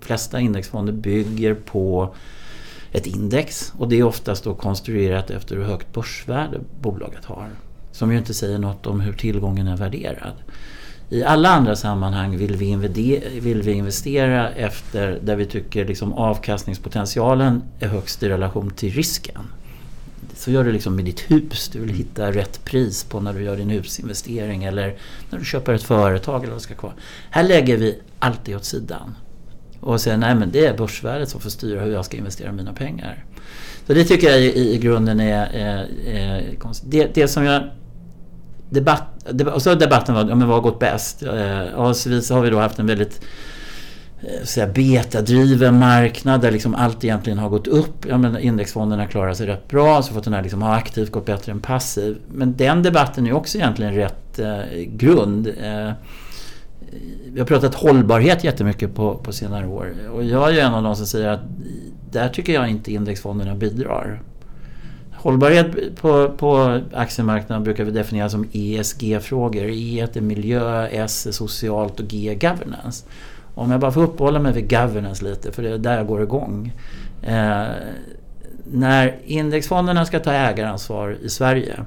flesta 0.00 0.40
indexfonder 0.40 0.92
bygger 0.92 1.54
på 1.54 2.14
ett 2.96 3.06
index 3.06 3.72
och 3.78 3.88
det 3.88 3.98
är 3.98 4.02
oftast 4.02 4.44
då 4.44 4.54
konstruerat 4.54 5.30
efter 5.30 5.56
hur 5.56 5.64
högt 5.64 5.92
börsvärde 5.92 6.60
bolaget 6.80 7.24
har. 7.24 7.48
Som 7.92 8.12
ju 8.12 8.18
inte 8.18 8.34
säger 8.34 8.58
något 8.58 8.86
om 8.86 9.00
hur 9.00 9.12
tillgången 9.12 9.66
är 9.66 9.76
värderad. 9.76 10.32
I 11.08 11.24
alla 11.24 11.48
andra 11.48 11.76
sammanhang 11.76 12.36
vill 12.36 12.56
vi, 12.56 12.74
vill 13.40 13.62
vi 13.62 13.72
investera 13.72 14.50
efter 14.50 15.20
där 15.22 15.36
vi 15.36 15.46
tycker 15.46 15.84
liksom 15.84 16.12
avkastningspotentialen 16.12 17.62
är 17.80 17.88
högst 17.88 18.22
i 18.22 18.28
relation 18.28 18.70
till 18.70 18.92
risken. 18.92 19.42
Så 20.34 20.50
gör 20.50 20.64
du 20.64 20.72
liksom 20.72 20.96
med 20.96 21.04
ditt 21.04 21.30
hus. 21.30 21.70
Du 21.72 21.80
vill 21.80 21.94
hitta 21.94 22.32
rätt 22.32 22.64
pris 22.64 23.04
på 23.04 23.20
när 23.20 23.32
du 23.32 23.42
gör 23.42 23.56
din 23.56 23.70
husinvestering 23.70 24.64
eller 24.64 24.96
när 25.30 25.38
du 25.38 25.44
köper 25.44 25.74
ett 25.74 25.82
företag. 25.82 26.42
eller 26.42 26.52
vad 26.52 26.62
ska 26.62 26.74
kvar. 26.74 26.94
Här 27.30 27.42
lägger 27.42 27.76
vi 27.76 28.00
allt 28.18 28.44
det 28.44 28.56
åt 28.56 28.64
sidan 28.64 29.14
och 29.86 30.00
säga 30.00 30.16
nej 30.16 30.34
men 30.34 30.50
det 30.50 30.66
är 30.66 30.76
börsvärdet 30.76 31.28
som 31.28 31.40
får 31.40 31.50
styra 31.50 31.80
hur 31.80 31.92
jag 31.92 32.04
ska 32.04 32.16
investera 32.16 32.52
mina 32.52 32.72
pengar. 32.72 33.24
Så 33.86 33.94
det 33.94 34.04
tycker 34.04 34.30
jag 34.30 34.40
i, 34.40 34.74
i 34.74 34.78
grunden 34.78 35.20
är, 35.20 35.46
är, 35.46 35.86
är 36.06 36.54
konstigt. 36.54 36.90
Det, 36.90 37.14
det 37.14 37.28
som 37.28 37.44
jag... 37.44 37.62
Debatt, 38.70 39.02
debatt, 39.30 39.54
och 39.54 39.62
så 39.62 39.74
debatten 39.74 40.14
var, 40.14 40.24
ja, 40.28 40.34
men 40.34 40.48
vad 40.48 40.56
har 40.56 40.62
gått 40.62 40.78
bäst? 40.78 41.22
Eh, 41.22 41.64
ja, 41.76 41.94
så 41.94 42.34
har 42.34 42.40
vi 42.40 42.50
då 42.50 42.58
haft 42.58 42.78
en 42.78 42.86
väldigt 42.86 43.24
eh, 44.20 44.44
säga, 44.44 44.66
betadriven 44.66 45.78
marknad 45.78 46.40
där 46.40 46.50
liksom 46.50 46.74
allt 46.74 47.04
egentligen 47.04 47.38
har 47.38 47.48
gått 47.48 47.66
upp. 47.66 48.06
Ja, 48.08 48.18
men 48.18 48.38
indexfonderna 48.38 49.06
klarar 49.06 49.34
sig 49.34 49.46
rätt 49.46 49.68
bra, 49.68 50.02
så 50.02 50.14
fått 50.14 50.24
den 50.24 50.32
här 50.32 50.42
liksom, 50.42 50.62
har 50.62 50.74
aktivt 50.74 51.12
gått 51.12 51.26
bättre 51.26 51.52
än 51.52 51.60
passiv. 51.60 52.16
Men 52.32 52.56
den 52.56 52.82
debatten 52.82 53.26
är 53.26 53.32
också 53.32 53.58
egentligen 53.58 53.94
rätt 53.94 54.38
eh, 54.38 54.82
grund. 54.86 55.46
Eh, 55.46 55.90
vi 57.26 57.40
har 57.40 57.46
pratat 57.46 57.74
hållbarhet 57.74 58.44
jättemycket 58.44 58.94
på, 58.94 59.14
på 59.14 59.32
senare 59.32 59.66
år. 59.66 59.92
Och 60.12 60.24
jag 60.24 60.48
är 60.48 60.52
ju 60.52 60.58
en 60.58 60.74
av 60.74 60.82
de 60.82 60.96
som 60.96 61.06
säger 61.06 61.28
att 61.28 61.40
där 62.10 62.28
tycker 62.28 62.52
jag 62.52 62.68
inte 62.68 62.92
indexfonderna 62.92 63.54
bidrar. 63.54 64.22
Hållbarhet 65.12 65.96
på, 65.96 66.28
på 66.28 66.80
aktiemarknaden 66.92 67.64
brukar 67.64 67.84
vi 67.84 67.90
definiera 67.90 68.28
som 68.28 68.48
ESG-frågor. 68.52 69.64
E 69.64 70.06
är 70.14 70.20
miljö, 70.20 70.86
S 70.86 71.26
är 71.26 71.32
socialt 71.32 72.00
och 72.00 72.06
G 72.06 72.28
är 72.28 72.34
governance. 72.34 73.06
Om 73.54 73.70
jag 73.70 73.80
bara 73.80 73.92
får 73.92 74.02
uppehålla 74.02 74.38
mig 74.38 74.52
vid 74.52 74.70
governance 74.70 75.24
lite, 75.24 75.52
för 75.52 75.62
det 75.62 75.70
är 75.70 75.78
där 75.78 75.96
jag 75.96 76.06
går 76.06 76.22
igång. 76.22 76.72
Eh, 77.22 77.64
när 78.64 79.16
indexfonderna 79.24 80.06
ska 80.06 80.20
ta 80.20 80.32
ägaransvar 80.32 81.16
i 81.22 81.28
Sverige 81.28 81.84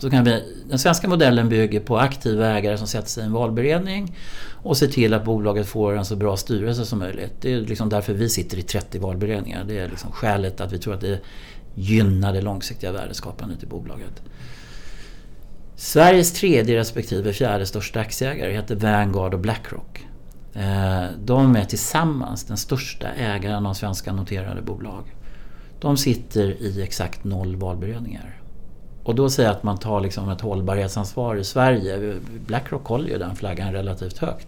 så 0.00 0.10
kan 0.10 0.24
vi, 0.24 0.42
den 0.68 0.78
svenska 0.78 1.08
modellen 1.08 1.48
bygger 1.48 1.80
på 1.80 1.98
aktiva 1.98 2.46
ägare 2.46 2.78
som 2.78 2.86
sätter 2.86 3.08
sig 3.08 3.22
i 3.22 3.26
en 3.26 3.32
valberedning 3.32 4.16
och 4.62 4.76
ser 4.76 4.86
till 4.86 5.14
att 5.14 5.24
bolaget 5.24 5.66
får 5.66 5.96
en 5.96 6.04
så 6.04 6.16
bra 6.16 6.36
styrelse 6.36 6.84
som 6.84 6.98
möjligt. 6.98 7.32
Det 7.40 7.52
är 7.52 7.60
liksom 7.60 7.88
därför 7.88 8.12
vi 8.12 8.28
sitter 8.28 8.58
i 8.58 8.62
30 8.62 8.98
valberedningar. 8.98 9.64
Det 9.64 9.78
är 9.78 9.88
liksom 9.88 10.12
skälet 10.12 10.60
att 10.60 10.72
vi 10.72 10.78
tror 10.78 10.94
att 10.94 11.00
det 11.00 11.20
gynnar 11.74 12.32
det 12.32 12.40
långsiktiga 12.40 12.92
värdeskapandet 12.92 13.62
i 13.62 13.66
bolaget. 13.66 14.22
Sveriges 15.76 16.32
tredje 16.32 16.76
respektive 16.76 17.32
fjärde 17.32 17.66
största 17.66 18.00
aktieägare 18.00 18.52
heter 18.52 18.76
Vanguard 18.76 19.34
och 19.34 19.40
Blackrock. 19.40 20.06
Eh, 20.54 21.04
de 21.24 21.56
är 21.56 21.64
tillsammans 21.64 22.44
den 22.44 22.56
största 22.56 23.08
ägaren 23.08 23.66
av 23.66 23.74
svenska 23.74 24.12
noterade 24.12 24.62
bolag. 24.62 25.04
De 25.80 25.96
sitter 25.96 26.62
i 26.62 26.82
exakt 26.82 27.24
noll 27.24 27.56
valberedningar. 27.56 28.40
Och 29.06 29.14
då 29.14 29.30
säger 29.30 29.48
jag 29.48 29.56
att 29.56 29.62
man 29.62 29.78
tar 29.78 30.00
liksom 30.00 30.28
ett 30.28 30.40
hållbarhetsansvar 30.40 31.36
i 31.36 31.44
Sverige. 31.44 32.16
Blackrock 32.46 32.86
håller 32.86 33.08
ju 33.08 33.18
den 33.18 33.36
flaggan 33.36 33.72
relativt 33.72 34.18
högt. 34.18 34.46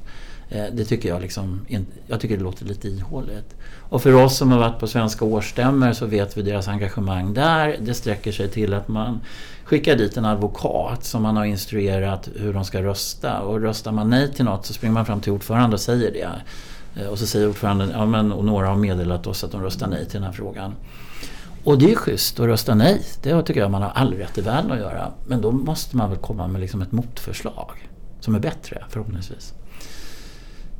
Eh, 0.49 0.65
det 0.73 0.85
tycker 0.85 1.09
jag 1.09 1.23
liksom, 1.23 1.67
jag 2.07 2.21
tycker 2.21 2.37
det 2.37 2.43
låter 2.43 2.65
lite 2.65 2.88
ihåligt. 2.88 3.55
Och 3.88 4.03
för 4.03 4.12
oss 4.15 4.37
som 4.37 4.53
har 4.53 4.59
varit 4.59 4.79
på 4.79 4.87
svenska 4.87 5.25
årsstämmor 5.25 5.93
så 5.93 6.07
vet 6.07 6.37
vi 6.37 6.43
deras 6.43 6.69
engagemang 6.69 7.35
där. 7.35 7.77
Det 7.81 7.95
sträcker 7.95 8.33
sig 8.33 8.49
till 8.49 8.75
att 8.75 8.88
man 8.88 9.21
skickar 9.65 9.97
dit 9.97 10.17
en 10.17 10.25
advokat 10.25 11.05
som 11.05 11.23
man 11.23 11.37
har 11.37 11.45
instruerat 11.45 12.29
hur 12.37 12.53
de 12.53 12.65
ska 12.65 12.83
rösta. 12.83 13.41
Och 13.41 13.61
röstar 13.61 13.93
man 13.93 14.11
nej 14.11 14.33
till 14.33 14.45
något 14.45 14.67
så 14.67 14.73
springer 14.73 14.95
man 14.95 15.07
fram 15.07 15.21
till 15.21 15.33
ordförande 15.33 15.75
och 15.75 15.81
säger 15.81 16.12
det. 16.12 16.29
Eh, 17.03 17.09
och 17.09 17.19
så 17.19 17.27
säger 17.27 17.49
ordföranden, 17.49 17.91
ja 17.91 18.07
men 18.07 18.33
och 18.33 18.45
några 18.45 18.69
har 18.69 18.77
meddelat 18.77 19.27
oss 19.27 19.45
att 19.45 19.53
de 19.53 19.62
röstar 19.62 19.87
nej 19.87 20.05
till 20.05 20.15
den 20.15 20.25
här 20.25 20.33
frågan. 20.33 20.75
Och 21.69 21.79
det 21.79 21.91
är 21.91 21.95
schysst 21.95 22.41
att 22.41 22.47
rösta 22.47 22.75
nej. 22.75 23.03
Det 23.23 23.43
tycker 23.43 23.61
jag 23.61 23.71
man 23.71 23.83
har 23.83 23.91
all 23.91 24.15
rätt 24.15 24.39
i 24.39 24.41
världen 24.41 24.73
att 24.73 24.79
göra. 24.79 25.13
Men 25.27 25.41
då 25.41 25.53
måste 25.53 25.97
man 25.97 26.11
väl 26.11 26.19
komma 26.19 26.47
med 26.47 26.61
liksom 26.61 26.83
ett 26.83 26.93
motförslag 26.93 27.89
som 28.21 28.35
är 28.35 28.39
bättre 28.39 28.85
förhoppningsvis. 28.89 29.55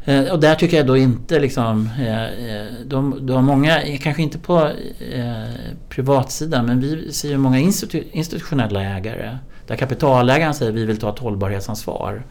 Eh, 0.05 0.25
och 0.25 0.41
där 0.41 0.55
tycker 0.55 0.77
jag 0.77 0.87
då 0.87 0.97
inte 0.97 1.41
liksom... 1.41 1.91
Eh, 1.99 2.25
eh, 2.25 2.67
de, 2.87 3.27
de 3.27 3.33
har 3.33 3.43
många, 3.43 3.99
kanske 3.99 4.23
inte 4.23 4.39
på 4.39 4.71
eh, 5.13 5.55
privatsidan, 5.89 6.67
men 6.67 6.81
vi 6.81 7.13
ser 7.13 7.29
ju 7.29 7.39
många 7.39 7.59
institu 7.59 8.03
institutionella 8.13 8.83
ägare. 8.83 9.39
Där 9.67 9.77
kapitalägaren 9.77 10.55
säger 10.55 10.73
vi 10.73 10.85
vill 10.85 10.99
ta 10.99 11.11
ett 11.11 11.19
hållbarhetsansvar. 11.19 12.23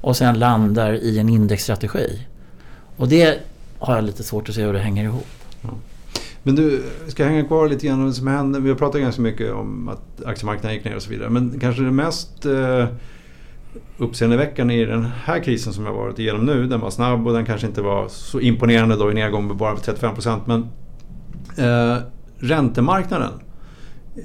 Och 0.00 0.16
sen 0.16 0.38
landar 0.38 0.92
i 0.92 1.18
en 1.18 1.28
indexstrategi. 1.28 2.26
Och 2.96 3.08
det 3.08 3.38
har 3.78 3.94
jag 3.94 4.04
lite 4.04 4.22
svårt 4.22 4.48
att 4.48 4.54
se 4.54 4.62
hur 4.62 4.72
det 4.72 4.78
hänger 4.78 5.04
ihop. 5.04 5.26
Mm. 5.64 5.74
Men 6.42 6.54
du, 6.54 6.82
ska 7.06 7.24
hänga 7.24 7.44
kvar 7.44 7.68
lite 7.68 7.86
grann 7.86 7.98
om 7.98 8.04
vad 8.04 8.14
som 8.14 8.26
hände. 8.26 8.60
Vi 8.60 8.68
har 8.68 8.76
pratat 8.76 9.00
ganska 9.00 9.22
mycket 9.22 9.52
om 9.52 9.88
att 9.88 10.24
aktiemarknaden 10.24 10.76
gick 10.76 10.84
ner 10.84 10.96
och 10.96 11.02
så 11.02 11.10
vidare. 11.10 11.30
Men 11.30 11.60
kanske 11.60 11.82
det 11.82 11.90
mest 11.90 12.46
eh, 12.46 12.86
uppseendeväckande 13.98 14.74
i 14.74 14.84
den 14.84 15.04
här 15.24 15.40
krisen 15.40 15.72
som 15.72 15.86
jag 15.86 15.92
varit 15.92 16.18
igenom 16.18 16.46
nu. 16.46 16.66
Den 16.66 16.80
var 16.80 16.90
snabb 16.90 17.26
och 17.26 17.32
den 17.32 17.44
kanske 17.44 17.66
inte 17.66 17.82
var 17.82 18.08
så 18.08 18.40
imponerande 18.40 18.96
då 18.96 19.10
i 19.10 19.14
nedgång 19.14 19.46
med 19.46 19.56
bara 19.56 19.76
35 19.76 20.14
procent. 20.14 20.42
Men 20.46 20.60
eh, 21.58 22.02
räntemarknaden 22.38 23.32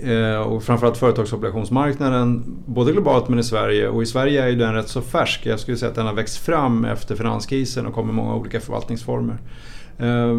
eh, 0.03 0.37
och 0.37 0.63
framförallt 0.63 0.97
företagsobligationsmarknaden 0.97 2.43
både 2.65 2.91
globalt 2.91 3.29
men 3.29 3.39
i 3.39 3.43
Sverige. 3.43 3.89
Och 3.89 4.03
i 4.03 4.05
Sverige 4.05 4.43
är 4.43 4.47
ju 4.47 4.55
den 4.55 4.73
rätt 4.73 4.89
så 4.89 5.01
färsk. 5.01 5.45
Jag 5.45 5.59
skulle 5.59 5.77
säga 5.77 5.89
att 5.89 5.95
den 5.95 6.05
har 6.05 6.13
växt 6.13 6.37
fram 6.37 6.85
efter 6.85 7.15
finanskrisen 7.15 7.85
och 7.85 7.93
kommer 7.93 8.13
många 8.13 8.35
olika 8.35 8.59
förvaltningsformer. 8.59 9.37
Eh, 9.97 10.33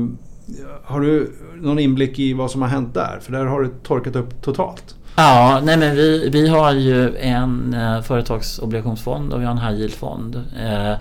har 0.85 1.01
du 1.01 1.33
någon 1.61 1.79
inblick 1.79 2.19
i 2.19 2.33
vad 2.33 2.51
som 2.51 2.63
har 2.63 2.69
hänt 2.69 2.95
där? 2.95 3.19
För 3.23 3.33
där 3.33 3.45
har 3.45 3.63
det 3.63 3.71
torkat 3.83 4.17
upp 4.17 4.43
totalt. 4.43 4.95
Ja, 5.17 5.61
nej 5.65 5.77
men 5.77 5.97
vi, 5.97 6.29
vi 6.29 6.49
har 6.49 6.73
ju 6.73 7.17
en 7.17 7.75
eh, 7.75 8.03
företagsobligationsfond 8.03 9.33
och 9.33 9.41
vi 9.41 9.45
har 9.45 9.53
en 9.53 9.59
high 9.59 9.81
yield-fond. 9.81 10.45
Eh, 10.61 10.95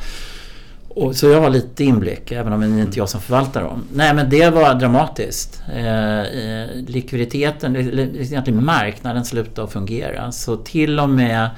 och, 0.89 1.15
så 1.15 1.27
jag 1.27 1.41
har 1.41 1.49
lite 1.49 1.83
inblick, 1.83 2.31
även 2.31 2.53
om 2.53 2.61
det 2.61 2.67
är 2.67 2.81
inte 2.81 2.99
jag 2.99 3.09
som 3.09 3.21
förvaltar 3.21 3.61
dem. 3.61 3.83
Nej 3.93 4.13
men 4.13 4.29
det 4.29 4.49
var 4.49 4.75
dramatiskt. 4.75 5.61
Eh, 5.75 6.19
eh 6.19 6.67
likviditeten, 6.87 7.75
egentligen 7.75 8.65
marknaden 8.65 9.25
slutade 9.25 9.63
att 9.67 9.73
fungera. 9.73 10.31
Så 10.31 10.57
till 10.57 10.99
och 10.99 11.09
med 11.09 11.49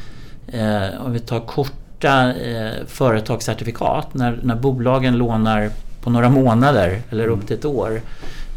eh, 0.47 1.05
om 1.05 1.13
vi 1.13 1.19
tar 1.19 1.39
korta 1.39 2.33
eh, 2.33 2.71
företagscertifikat, 2.87 4.13
när, 4.13 4.39
när 4.43 4.55
bolagen 4.55 5.17
lånar 5.17 5.69
på 6.01 6.09
några 6.09 6.29
månader 6.29 7.01
eller 7.09 7.27
upp 7.27 7.47
till 7.47 7.57
ett 7.57 7.65
år 7.65 8.01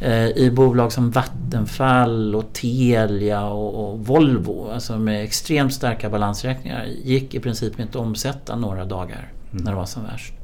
Eh, 0.03 0.29
i 0.29 0.51
bolag 0.51 0.93
som 0.93 1.11
Vattenfall 1.11 2.35
och 2.35 2.53
Telia 2.53 3.45
och, 3.45 3.93
och, 3.93 4.07
Volvo, 4.07 4.71
alltså 4.71 4.99
med 4.99 5.25
extremt 5.25 5.75
starka 5.75 6.11
balansräkningar, 6.11 6.85
gick 6.85 7.35
i 7.35 7.41
princip 7.41 7.81
inte 7.81 7.99
att 7.99 8.05
omsätta 8.05 8.57
några 8.57 8.85
dagar 8.85 9.33
mm. 9.53 9.65
när 9.65 9.71
det 9.71 9.77
var 9.77 9.87
som 9.87 10.05
värst. 10.05 10.35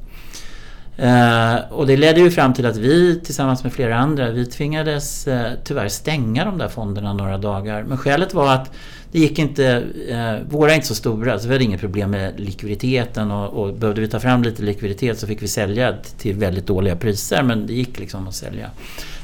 Eh, 1.01 1.55
och 1.71 1.87
det 1.87 1.97
ledde 1.97 2.19
ju 2.19 2.31
fram 2.31 2.53
till 2.53 2.65
att 2.65 2.77
vi 2.77 3.19
tillsammans 3.19 3.63
med 3.63 3.73
flera 3.73 3.97
andra, 3.97 4.31
vi 4.31 4.45
tvingades 4.45 5.27
eh, 5.27 5.51
tyvärr 5.63 5.87
stänga 5.87 6.45
de 6.45 6.57
där 6.57 6.67
fonderna 6.67 7.13
några 7.13 7.37
dagar. 7.37 7.83
Men 7.83 7.97
skälet 7.97 8.33
var 8.33 8.53
att 8.53 8.71
det 9.11 9.19
gick 9.19 9.39
inte, 9.39 9.83
eh, 10.09 10.35
våra 10.49 10.71
är 10.71 10.75
inte 10.75 10.87
så 10.87 10.95
stora 10.95 11.39
så 11.39 11.47
vi 11.47 11.53
hade 11.53 11.63
inget 11.63 11.79
problem 11.79 12.11
med 12.11 12.39
likviditeten 12.39 13.31
och, 13.31 13.49
och 13.49 13.73
behövde 13.73 14.01
vi 14.01 14.07
ta 14.07 14.19
fram 14.19 14.43
lite 14.43 14.63
likviditet 14.63 15.19
så 15.19 15.27
fick 15.27 15.41
vi 15.41 15.47
sälja 15.47 15.93
till 16.17 16.35
väldigt 16.35 16.67
dåliga 16.67 16.95
priser 16.95 17.43
men 17.43 17.67
det 17.67 17.73
gick 17.73 17.99
liksom 17.99 18.27
att 18.27 18.35
sälja. 18.35 18.69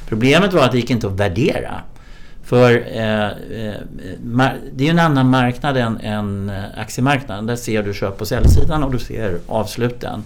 Problemet 0.08 0.52
var 0.52 0.64
att 0.64 0.72
det 0.72 0.78
gick 0.78 0.90
inte 0.90 1.06
att 1.06 1.20
värdera. 1.20 1.80
För 2.44 2.72
eh, 2.96 3.26
eh, 3.26 3.74
det 4.72 4.84
är 4.84 4.86
ju 4.86 4.88
en 4.88 4.98
annan 4.98 5.30
marknad 5.30 5.76
än, 5.76 6.00
än 6.00 6.50
eh, 6.50 6.64
aktiemarknaden. 6.76 7.46
Där 7.46 7.56
ser 7.56 7.82
du 7.82 7.94
köp 7.94 8.20
och 8.20 8.28
säljsidan 8.28 8.82
och 8.82 8.92
du 8.92 8.98
ser 8.98 9.38
avsluten. 9.46 10.22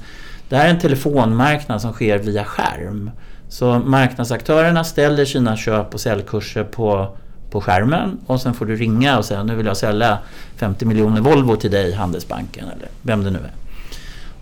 Det 0.51 0.57
här 0.57 0.67
är 0.67 0.71
en 0.71 0.79
telefonmarknad 0.79 1.81
som 1.81 1.93
sker 1.93 2.19
via 2.19 2.45
skärm. 2.45 3.11
Så 3.49 3.79
marknadsaktörerna 3.79 4.85
ställer 4.85 5.25
sina 5.25 5.57
köp 5.57 5.95
och 5.95 6.01
säljkurser 6.01 6.65
på, 6.65 7.17
på 7.51 7.61
skärmen 7.61 8.19
och 8.27 8.41
sen 8.41 8.55
får 8.55 8.67
du 8.67 8.77
ringa 8.77 9.19
och 9.19 9.25
säga 9.25 9.43
nu 9.43 9.55
vill 9.55 9.67
jag 9.67 9.77
sälja 9.77 10.19
50 10.57 10.85
miljoner 10.85 11.21
Volvo 11.21 11.57
till 11.57 11.71
dig 11.71 11.93
Handelsbanken 11.93 12.65
eller 12.65 12.89
vem 13.03 13.25
det 13.25 13.31
nu 13.31 13.39
är. 13.39 13.53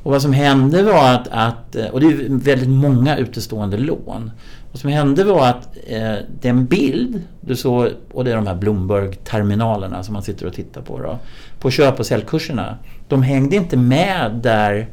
Och 0.02 0.12
vad 0.12 0.22
som 0.22 0.32
hände 0.32 0.82
var 0.82 1.14
att, 1.14 1.28
att 1.28 1.76
och 1.92 2.00
det 2.00 2.06
är 2.06 2.26
väldigt 2.28 2.68
många 2.68 3.16
utestående 3.16 3.76
lån. 3.76 4.30
Vad 4.72 4.80
som 4.80 4.90
hände 4.90 5.24
var 5.24 5.48
att 5.48 5.76
eh, 5.86 6.14
den 6.40 6.66
bild 6.66 7.22
du 7.40 7.56
såg, 7.56 7.88
och 8.12 8.24
det 8.24 8.32
är 8.32 8.36
de 8.36 8.46
här 8.46 8.54
Bloomberg-terminalerna 8.54 10.02
som 10.02 10.12
man 10.12 10.22
sitter 10.22 10.46
och 10.46 10.54
tittar 10.54 10.80
på 10.82 10.98
då, 11.00 11.18
på 11.60 11.70
köp 11.70 12.00
och 12.00 12.06
säljkurserna. 12.06 12.78
De 13.08 13.22
hängde 13.22 13.56
inte 13.56 13.76
med 13.76 14.40
där 14.42 14.88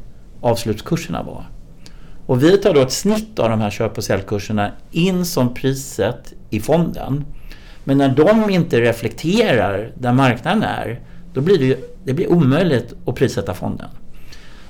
avslutskurserna 0.46 1.24
var. 1.24 1.46
Och 2.26 2.44
vi 2.44 2.58
tar 2.58 2.74
då 2.74 2.82
ett 2.82 2.92
snitt 2.92 3.40
av 3.40 3.50
de 3.50 3.62
här 3.62 3.70
köp 3.70 3.98
och 3.98 4.04
säljkurserna 4.04 4.72
in 4.92 5.26
som 5.26 5.54
priset 5.54 6.34
i 6.50 6.60
fonden. 6.60 7.26
Men 7.84 7.98
när 7.98 8.10
de 8.10 8.50
inte 8.50 8.82
reflekterar 8.82 9.92
där 9.96 10.14
marknaden 10.14 10.64
är, 10.64 11.00
då 11.34 11.42
blir 11.42 11.58
det, 11.60 11.66
ju, 11.66 11.78
det 12.04 12.14
blir 12.14 12.32
omöjligt 12.32 12.94
att 13.06 13.16
prissätta 13.16 13.54
fonden. 13.54 13.90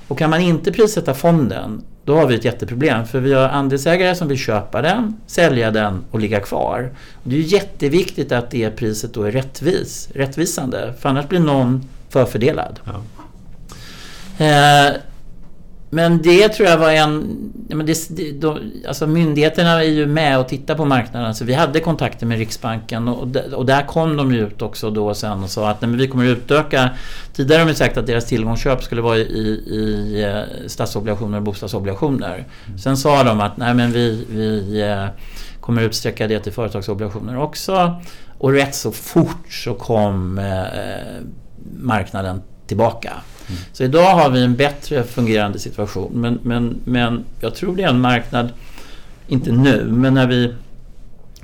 Och 0.08 0.18
kan 0.18 0.30
man 0.30 0.40
inte 0.40 0.72
prissätta 0.72 1.14
fonden, 1.14 1.82
då 2.04 2.16
har 2.16 2.26
vi 2.26 2.34
ett 2.34 2.44
jätteproblem. 2.44 3.06
För 3.06 3.20
vi 3.20 3.32
har 3.32 3.48
andelsägare 3.48 4.14
som 4.14 4.28
vill 4.28 4.38
köpa 4.38 4.82
den, 4.82 5.20
sälja 5.26 5.70
den 5.70 6.04
och 6.10 6.20
ligga 6.20 6.40
kvar. 6.40 6.90
Och 7.14 7.30
det 7.30 7.36
är 7.36 7.40
jätteviktigt 7.40 8.32
att 8.32 8.50
det 8.50 8.70
priset 8.70 9.14
då 9.14 9.22
är 9.22 9.30
rättvis, 9.30 10.08
rättvisande. 10.14 10.94
För 11.00 11.08
annars 11.08 11.28
blir 11.28 11.40
någon 11.40 11.88
förfördelad. 12.08 12.80
Ja. 12.84 13.02
Eh, 14.38 14.92
men 15.90 16.22
det 16.22 16.48
tror 16.48 16.68
jag 16.68 16.78
var 16.78 16.90
en... 16.90 17.38
Men 17.68 17.86
det, 17.86 18.32
då, 18.40 18.58
alltså 18.88 19.06
myndigheterna 19.06 19.70
är 19.70 19.88
ju 19.88 20.06
med 20.06 20.38
och 20.38 20.48
tittar 20.48 20.74
på 20.74 20.84
marknaden. 20.84 21.34
Så 21.34 21.44
vi 21.44 21.54
hade 21.54 21.80
kontakter 21.80 22.26
med 22.26 22.38
Riksbanken 22.38 23.08
och, 23.08 23.36
och 23.36 23.66
där 23.66 23.86
kom 23.86 24.16
de 24.16 24.32
ut 24.32 24.62
också 24.62 24.90
då 24.90 25.14
sen 25.14 25.42
och 25.42 25.50
sa 25.50 25.70
att 25.70 25.80
nej, 25.80 25.90
men 25.90 25.98
vi 25.98 26.08
kommer 26.08 26.24
utöka... 26.24 26.90
Tidigare 27.32 27.60
har 27.60 27.68
de 27.68 27.74
sagt 27.74 27.96
att 27.96 28.06
deras 28.06 28.24
tillgångsköp 28.24 28.82
skulle 28.82 29.00
vara 29.00 29.16
i, 29.16 29.48
i 29.66 30.22
eh, 30.22 30.68
statsobligationer 30.68 31.38
och 31.38 31.44
bostadsobligationer. 31.44 32.46
Mm. 32.66 32.78
Sen 32.78 32.96
sa 32.96 33.22
de 33.22 33.40
att 33.40 33.56
nej 33.56 33.74
men 33.74 33.92
vi, 33.92 34.26
vi 34.30 34.80
eh, 34.80 35.06
kommer 35.60 35.82
utsträcka 35.82 36.28
det 36.28 36.40
till 36.40 36.52
företagsobligationer 36.52 37.38
också. 37.38 38.02
Och 38.38 38.52
rätt 38.52 38.74
så 38.74 38.92
fort 38.92 39.52
så 39.52 39.74
kom 39.74 40.38
eh, 40.38 41.24
marknaden 41.76 42.42
tillbaka. 42.66 43.12
Så 43.72 43.84
idag 43.84 44.14
har 44.14 44.30
vi 44.30 44.44
en 44.44 44.56
bättre 44.56 45.02
fungerande 45.02 45.58
situation. 45.58 46.12
Men, 46.14 46.38
men, 46.42 46.80
men 46.84 47.24
jag 47.40 47.54
tror 47.54 47.76
det 47.76 47.82
är 47.82 47.88
en 47.88 48.00
marknad, 48.00 48.48
inte 49.28 49.52
nu, 49.52 49.84
men 49.84 50.14
när 50.14 50.26
vi 50.26 50.54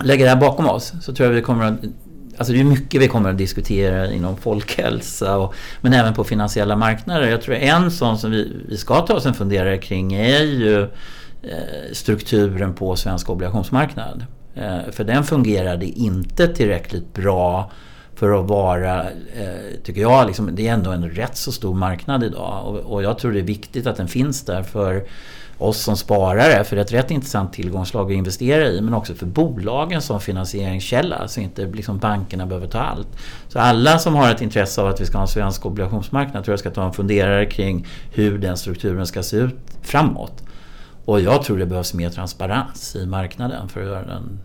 lägger 0.03 0.25
det 0.25 0.31
här 0.31 0.41
bakom 0.41 0.67
oss 0.67 0.93
så 1.03 1.15
tror 1.15 1.29
jag 1.29 1.35
vi 1.35 1.43
kommer 1.43 1.65
att 1.65 1.75
Alltså 2.37 2.53
det 2.53 2.61
är 2.61 2.65
mycket 2.65 3.01
vi 3.01 3.09
kommer 3.09 3.31
att 3.31 3.39
diskutera 3.39 4.13
inom 4.13 4.37
folkhälsa 4.37 5.39
och, 5.39 5.55
men 5.81 5.93
även 5.93 6.15
på 6.15 6.25
finansiella 6.25 6.77
marknader. 6.77 7.29
Jag 7.29 7.43
tror 7.43 7.55
en 7.55 7.91
sån 7.91 8.19
som 8.19 8.31
vi, 8.31 8.53
vi 8.69 8.77
ska 8.77 9.01
ta 9.01 9.15
oss 9.15 9.27
en 9.27 9.35
funderare 9.35 9.79
kring 9.79 10.15
är 10.15 10.43
ju 10.43 10.83
eh, 11.43 11.93
strukturen 11.93 12.75
på 12.75 12.97
svensk 12.97 13.31
obligationsmarknad. 13.31 14.27
Eh, 14.55 14.91
för 14.93 15.05
den 15.05 15.25
fungerade 15.25 15.87
inte 15.87 16.49
tillräckligt 16.49 17.15
bra 17.15 17.71
för 18.23 18.41
att 18.41 18.49
vara, 18.49 19.03
eh, 19.11 19.81
tycker 19.83 20.01
jag, 20.01 20.27
liksom, 20.27 20.51
det 20.53 20.69
är 20.69 20.73
ändå 20.73 20.91
en 20.91 21.11
rätt 21.11 21.37
så 21.37 21.53
stor 21.53 21.75
marknad 21.75 22.25
idag. 22.25 22.67
Och, 22.67 22.79
och, 22.79 23.03
jag 23.03 23.19
tror 23.19 23.33
det 23.33 23.39
är 23.39 23.43
viktigt 23.43 23.87
att 23.87 23.97
den 23.97 24.09
finns 24.09 24.45
där 24.45 24.63
för 24.63 25.05
oss 25.59 25.79
som 25.79 25.97
sparare, 25.97 26.65
för 26.65 26.77
det 26.77 26.83
är 26.83 26.85
ett 26.85 26.93
rätt 26.93 27.11
intressant 27.11 27.53
tillgångslag 27.53 28.13
att 28.13 28.17
investera 28.17 28.67
i, 28.67 28.81
men 28.81 28.95
också 28.95 29.15
för 29.15 29.27
bolagen 29.27 30.03
som 30.03 30.21
finansieringskälla, 30.21 31.29
så 31.29 31.41
inte 31.41 31.67
liksom 31.67 31.99
bankerna 31.99 32.47
behöver 32.47 32.67
ta 32.67 32.79
allt. 32.79 33.09
Så 33.49 33.59
alla 33.59 33.99
som 33.99 34.15
har 34.15 34.31
ett 34.31 34.43
intresse 34.43 34.81
av 34.81 34.89
att 34.89 35.01
vi 35.01 35.07
ska 35.07 35.19
ha 35.19 35.23
en 35.23 35.29
svensk 35.29 35.67
obligationsmarknad 35.67 36.45
tror 36.45 36.53
jag 36.53 36.61
ska 36.61 36.71
ta 36.71 36.87
en 36.87 36.93
funderare 36.93 37.47
kring 37.47 37.87
hur 38.11 38.39
den 38.39 38.57
strukturen 38.57 39.07
ska 39.07 39.23
se 39.23 39.37
ut 39.37 39.57
framåt. 39.83 40.43
Och 41.05 41.21
jag 41.21 41.43
tror 41.43 41.59
det 41.59 41.67
behövs 41.67 41.95
mer 41.95 42.11
transparens 42.11 42.97
i 42.97 43.07
marknaden 43.07 43.69
för 43.69 43.81
att 43.81 43.87
göra 43.87 44.07
den 44.07 44.41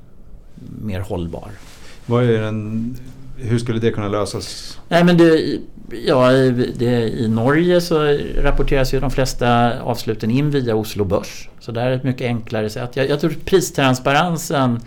mer 0.81 0.99
hållbar. 0.99 1.49
Vad 2.05 2.23
är 2.23 2.41
den 2.41 2.95
hur 3.37 3.59
skulle 3.59 3.79
det 3.79 3.91
kunna 3.91 4.07
lösas? 4.07 4.79
Nej, 4.89 5.03
men 5.03 5.17
det, 5.17 5.59
ja, 6.05 6.31
det, 6.77 7.09
I 7.09 7.27
Norge 7.27 7.81
så 7.81 8.17
rapporteras 8.37 8.93
ju 8.93 8.99
de 8.99 9.11
flesta 9.11 9.79
avsluten 9.81 10.31
in 10.31 10.51
via 10.51 10.75
Oslo 10.75 11.05
Börs. 11.05 11.49
Så 11.59 11.71
det 11.71 11.81
är 11.81 11.91
ett 11.91 12.03
mycket 12.03 12.25
enklare 12.27 12.69
sätt. 12.69 12.95
Jag, 12.95 13.09
jag 13.09 13.19
tror 13.19 13.35
pristransparensen 13.45 14.79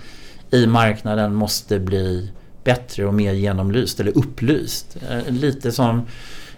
i 0.50 0.66
marknaden 0.66 1.34
måste 1.34 1.78
bli 1.78 2.30
bättre 2.64 3.06
och 3.06 3.14
mer 3.14 3.32
genomlyst 3.32 4.00
eller 4.00 4.18
upplyst. 4.18 4.96
Eh, 5.10 5.32
lite 5.32 5.72
som 5.72 6.06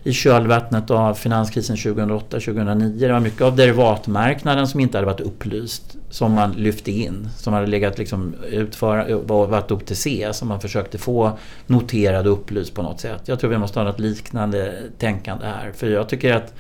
i 0.05 0.13
kölvattnet 0.13 0.91
av 0.91 1.15
finanskrisen 1.15 1.77
2008-2009. 1.77 2.99
Det 2.99 3.13
var 3.13 3.21
mycket 3.21 3.41
av 3.41 3.57
derivatmarknaden 3.57 4.69
som 4.69 4.81
inte 4.81 4.99
hade 4.99 5.07
varit 5.07 5.21
upplyst 5.21 5.97
som 6.11 6.33
man 6.33 6.53
lyfte 6.53 6.91
in. 6.91 7.29
Som 7.37 7.53
hade 7.53 7.67
legat 7.67 7.99
liksom 7.99 8.35
utför, 8.51 9.15
varit 9.47 9.71
OTC 9.71 10.07
som 10.33 10.49
man 10.49 10.61
försökte 10.61 10.99
få 10.99 11.39
noterad 11.67 12.27
och 12.27 12.33
upplyst 12.33 12.75
på 12.75 12.83
något 12.83 13.01
sätt. 13.01 13.23
Jag 13.25 13.41
tror 13.41 13.51
vi 13.51 13.59
måste 13.59 13.79
ha 13.79 13.85
något 13.85 14.01
liknande 14.01 14.75
tänkande 14.99 15.47
här. 15.47 15.73
För 15.73 15.91
jag 15.91 16.09
tycker 16.09 16.35
att 16.35 16.55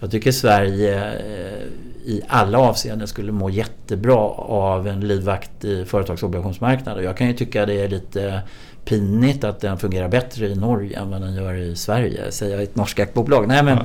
Jag 0.00 0.10
tycker 0.10 0.32
Sverige 0.32 1.04
eh, 1.06 1.64
i 2.04 2.22
alla 2.28 2.58
avseenden 2.58 3.08
skulle 3.08 3.32
må 3.32 3.50
jättebra 3.50 4.18
av 4.38 4.88
en 4.88 5.00
livaktig 5.00 5.86
företagsobligationsmarknad. 5.88 6.96
Och 6.96 7.02
jag 7.02 7.16
kan 7.16 7.26
ju 7.26 7.32
tycka 7.32 7.66
det 7.66 7.80
är 7.80 7.88
lite 7.88 8.42
pinigt 8.88 9.44
att 9.44 9.60
den 9.60 9.78
fungerar 9.78 10.08
bättre 10.08 10.46
i 10.46 10.54
Norge 10.54 10.98
än 10.98 11.10
vad 11.10 11.20
den 11.20 11.34
gör 11.34 11.54
i 11.54 11.76
Sverige, 11.76 12.32
säger 12.32 12.52
jag 12.52 12.60
i 12.60 12.64
ett 12.64 12.76
norskt 12.76 13.14
bolag. 13.14 13.48
Nej, 13.48 13.62
men, 13.62 13.78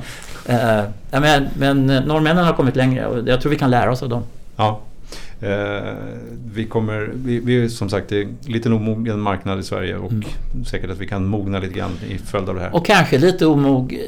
ja. 0.46 0.80
äh, 1.12 1.20
men, 1.20 1.48
men 1.58 1.86
norrmännen 1.86 2.44
har 2.44 2.52
kommit 2.52 2.76
längre 2.76 3.06
och 3.06 3.28
jag 3.28 3.40
tror 3.40 3.50
vi 3.50 3.58
kan 3.58 3.70
lära 3.70 3.92
oss 3.92 4.02
av 4.02 4.08
dem. 4.08 4.22
Ja. 4.56 4.80
Eh, 5.40 5.94
vi 6.54 6.64
kommer, 6.64 7.10
vi, 7.14 7.40
vi 7.40 7.64
är 7.64 7.68
som 7.68 7.88
sagt 7.88 8.12
är 8.12 8.28
lite 8.46 8.68
en 8.68 8.72
omogen 8.72 9.20
marknad 9.20 9.60
i 9.60 9.62
Sverige 9.62 9.96
och 9.96 10.12
mm. 10.12 10.24
säkert 10.66 10.90
att 10.90 10.98
vi 10.98 11.06
kan 11.06 11.26
mogna 11.26 11.58
lite 11.58 11.74
grann 11.74 11.98
i 12.08 12.18
följd 12.18 12.48
av 12.48 12.54
det 12.54 12.60
här. 12.60 12.74
Och 12.74 12.86
kanske 12.86 13.18
lite 13.18 13.46
omog, 13.46 13.98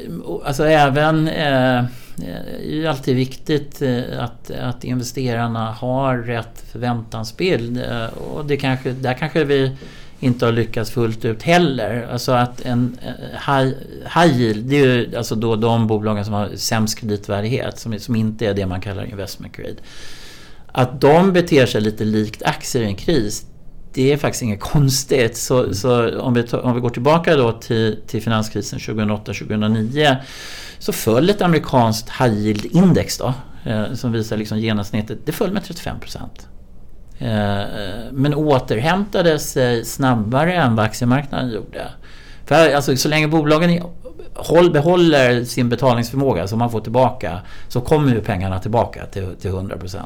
alltså 0.45 0.65
även 0.65 1.27
eh, 1.27 1.83
det 2.15 2.25
är 2.63 2.75
ju 2.75 2.87
alltid 2.87 3.15
viktigt 3.15 3.81
eh, 3.81 4.01
att, 4.19 4.51
att 4.51 4.83
investerarna 4.83 5.71
har 5.71 6.17
rätt 6.17 6.63
förväntansbild 6.71 7.77
eh, 7.77 8.05
och 8.05 8.45
det 8.45 8.57
kanske, 8.57 8.91
där 8.91 9.13
kanske 9.13 9.43
vi 9.43 9.71
inte 10.19 10.45
har 10.45 10.51
lyckats 10.51 10.91
fullt 10.91 11.25
ut 11.25 11.43
heller. 11.43 12.07
Alltså 12.11 12.31
att 12.31 12.61
en 12.61 12.97
eh, 13.01 13.53
high, 13.53 13.73
high 14.15 14.41
yield, 14.41 14.65
det 14.65 14.75
är 14.75 14.85
ju 14.85 15.17
alltså 15.17 15.35
då 15.35 15.55
de 15.55 15.87
bolagen 15.87 16.25
som 16.25 16.33
har 16.33 16.49
sämst 16.55 16.99
kreditvärdighet, 16.99 17.79
som, 17.79 17.99
som 17.99 18.15
inte 18.15 18.45
är 18.45 18.53
det 18.53 18.65
man 18.65 18.81
kallar 18.81 19.05
investment 19.05 19.57
grade. 19.57 19.75
Att 20.71 21.01
de 21.01 21.33
beter 21.33 21.65
sig 21.65 21.81
lite 21.81 22.03
likt 22.03 22.43
aktier 22.43 22.83
i 22.83 22.85
en 22.85 22.95
kris, 22.95 23.45
det 23.93 24.11
är 24.13 24.17
faktiskt 24.17 24.43
inget 24.43 24.59
konstigt. 24.73 25.37
Så, 25.37 25.73
så 25.73 26.19
om, 26.19 26.33
vi, 26.33 26.43
om 26.43 26.75
vi 26.75 26.81
går 26.81 26.89
tillbaka 26.89 27.35
då 27.35 27.51
till, 27.51 27.99
till 28.07 28.21
finanskrisen 28.21 28.79
2008-2009 28.79 30.15
så 30.79 30.93
föll 30.93 31.29
ett 31.29 31.41
amerikanskt 31.41 32.09
high 32.09 32.33
yield-index 32.33 33.19
då, 33.19 33.33
eh, 33.71 33.93
som 33.93 34.11
visar 34.11 34.37
liksom 34.37 34.59
genomsnittet, 34.59 35.19
det 35.25 35.31
föll 35.31 35.51
med 35.51 35.63
35 35.63 35.99
procent. 35.99 36.47
Eh, 37.19 37.59
eh, 37.59 38.05
men 38.11 38.33
återhämtade 38.33 39.39
sig 39.39 39.85
snabbare 39.85 40.53
än 40.53 40.75
vad 40.75 40.85
aktiemarknaden 40.85 41.51
gjorde. 41.51 41.87
För 42.45 42.75
alltså, 42.75 42.97
så 42.97 43.09
länge 43.09 43.27
bolagen 43.27 43.81
håll, 44.33 44.71
behåller 44.71 45.43
sin 45.43 45.69
betalningsförmåga 45.69 46.47
som 46.47 46.59
man 46.59 46.71
får 46.71 46.81
tillbaka 46.81 47.41
så 47.67 47.81
kommer 47.81 48.13
ju 48.13 48.21
pengarna 48.21 48.59
tillbaka 48.59 49.05
till, 49.05 49.35
till 49.41 49.51
100%. 49.51 49.99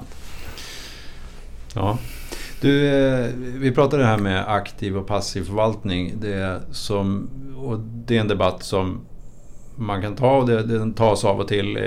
Ja. 1.76 1.97
Du, 2.62 2.88
eh, 2.88 3.28
vi 3.36 3.71
pratade 3.71 4.06
här 4.06 4.17
med 4.17 4.43
aktiv 4.47 4.97
och 4.97 5.08
passiv 5.08 5.43
förvaltning. 5.43 6.13
Det, 6.21 6.62
som, 6.71 7.30
och 7.58 7.80
det 7.80 8.17
är 8.17 8.21
en 8.21 8.28
debatt 8.28 8.63
som 8.63 9.02
man 9.76 10.02
kan 10.02 10.15
ta 10.15 10.38
och 10.38 10.47
det, 10.47 10.63
den 10.63 10.93
tas 10.93 11.26
av 11.26 11.39
och 11.39 11.47
till 11.47 11.78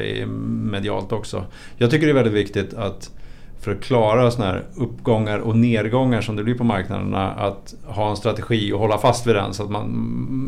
medialt 0.70 1.12
också. 1.12 1.44
Jag 1.76 1.90
tycker 1.90 2.06
det 2.06 2.12
är 2.12 2.14
väldigt 2.14 2.34
viktigt 2.34 2.74
att 2.74 3.10
för 3.64 3.72
att 3.72 3.80
klara 3.80 4.30
sådana 4.30 4.52
här 4.52 4.62
uppgångar 4.76 5.38
och 5.38 5.56
nedgångar 5.56 6.20
som 6.20 6.36
det 6.36 6.44
blir 6.44 6.54
på 6.54 6.64
marknaderna 6.64 7.30
att 7.30 7.74
ha 7.86 8.10
en 8.10 8.16
strategi 8.16 8.72
och 8.72 8.78
hålla 8.78 8.98
fast 8.98 9.26
vid 9.26 9.34
den 9.34 9.54
så 9.54 9.62
att 9.62 9.70
man, 9.70 9.90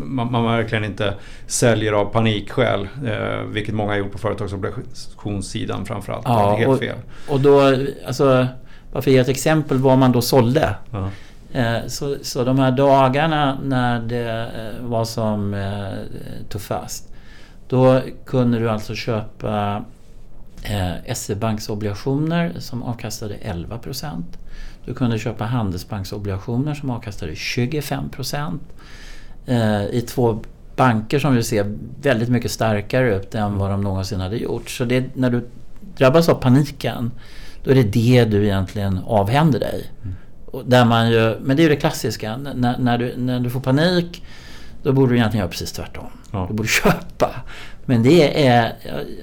man, 0.04 0.32
man 0.32 0.44
verkligen 0.44 0.84
inte 0.84 1.14
säljer 1.46 1.92
av 1.92 2.04
panikskäl. 2.04 2.88
Eh, 3.06 3.42
vilket 3.48 3.74
många 3.74 3.90
har 3.92 3.98
gjort 3.98 4.12
på 4.12 4.18
företagsobligationssidan 4.18 5.86
framförallt. 5.86 6.24
Ja, 6.24 6.50
det 6.50 6.54
är 6.54 6.58
helt 6.58 6.68
och, 6.68 6.78
fel. 6.78 6.96
Och 7.28 7.40
då, 7.40 7.76
alltså, 8.06 8.46
bara 8.92 9.02
för 9.02 9.10
att 9.10 9.14
ge 9.14 9.18
ett 9.18 9.28
exempel 9.28 9.78
vad 9.78 9.98
man 9.98 10.12
då 10.12 10.22
sålde. 10.22 10.74
Ja. 10.90 11.10
Eh, 11.52 11.86
så, 11.86 12.16
så 12.22 12.44
de 12.44 12.58
här 12.58 12.70
dagarna 12.70 13.58
när 13.62 14.00
det 14.00 14.30
eh, 14.30 14.86
var 14.88 15.04
som 15.04 15.54
eh, 15.54 16.48
tuffast. 16.48 17.08
Då 17.68 18.00
kunde 18.24 18.58
du 18.58 18.70
alltså 18.70 18.94
köpa 18.94 19.84
eh, 20.70 21.14
SE-Banks 21.14 21.68
obligationer 21.68 22.54
som 22.58 22.82
avkastade 22.82 23.34
11 23.34 23.78
procent. 23.78 24.38
Du 24.84 24.94
kunde 24.94 25.18
köpa 25.18 25.44
Handelsbanks 25.44 26.12
obligationer 26.12 26.74
som 26.74 26.90
avkastade 26.90 27.36
25 27.36 28.08
procent. 28.08 28.62
Eh, 29.46 29.84
I 29.84 30.04
två 30.08 30.42
banker 30.76 31.18
som 31.18 31.34
vi 31.34 31.42
ser 31.42 31.76
väldigt 32.02 32.28
mycket 32.28 32.50
starkare 32.50 33.16
ut 33.16 33.34
än 33.34 33.58
vad 33.58 33.70
de 33.70 33.80
någonsin 33.80 34.20
hade 34.20 34.36
gjort. 34.36 34.70
Så 34.70 34.84
det, 34.84 35.16
när 35.16 35.30
du 35.30 35.48
drabbas 35.96 36.28
av 36.28 36.34
paniken 36.34 37.10
då 37.64 37.70
är 37.70 37.74
det 37.74 37.82
det 37.82 38.24
du 38.24 38.44
egentligen 38.44 39.00
avhänder 39.06 39.60
dig. 39.60 39.90
Mm. 40.02 40.14
Där 40.64 40.84
man 40.84 41.10
ju, 41.10 41.38
men 41.40 41.56
det 41.56 41.64
är 41.64 41.68
det 41.68 41.76
klassiska. 41.76 42.36
När, 42.36 42.78
när, 42.78 42.98
du, 42.98 43.14
när 43.16 43.40
du 43.40 43.50
får 43.50 43.60
panik 43.60 44.22
då 44.82 44.92
borde 44.92 45.12
du 45.12 45.16
egentligen 45.16 45.40
göra 45.42 45.50
precis 45.50 45.72
tvärtom. 45.72 46.06
Ja. 46.32 46.46
Du 46.48 46.54
borde 46.54 46.68
köpa. 46.68 47.30
Men 47.86 48.02
det 48.02 48.46
är, 48.46 48.72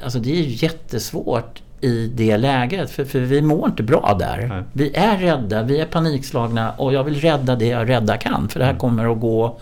alltså 0.03 0.19
det 0.19 0.39
är 0.39 0.63
jättesvårt 0.63 1.61
i 1.81 2.07
det 2.07 2.37
läget. 2.37 2.91
För, 2.91 3.05
för 3.05 3.19
vi 3.19 3.41
mår 3.41 3.69
inte 3.69 3.83
bra 3.83 4.15
där. 4.19 4.47
Nej. 4.47 4.63
Vi 4.73 4.95
är 4.95 5.17
rädda, 5.17 5.63
vi 5.63 5.79
är 5.79 5.85
panikslagna 5.85 6.71
och 6.71 6.93
jag 6.93 7.03
vill 7.03 7.21
rädda 7.21 7.55
det 7.55 7.67
jag 7.67 7.89
rädda 7.89 8.17
kan. 8.17 8.49
För 8.49 8.59
det 8.59 8.65
här 8.65 8.71
mm. 8.71 8.79
kommer 8.79 9.11
att 9.11 9.19
gå 9.19 9.59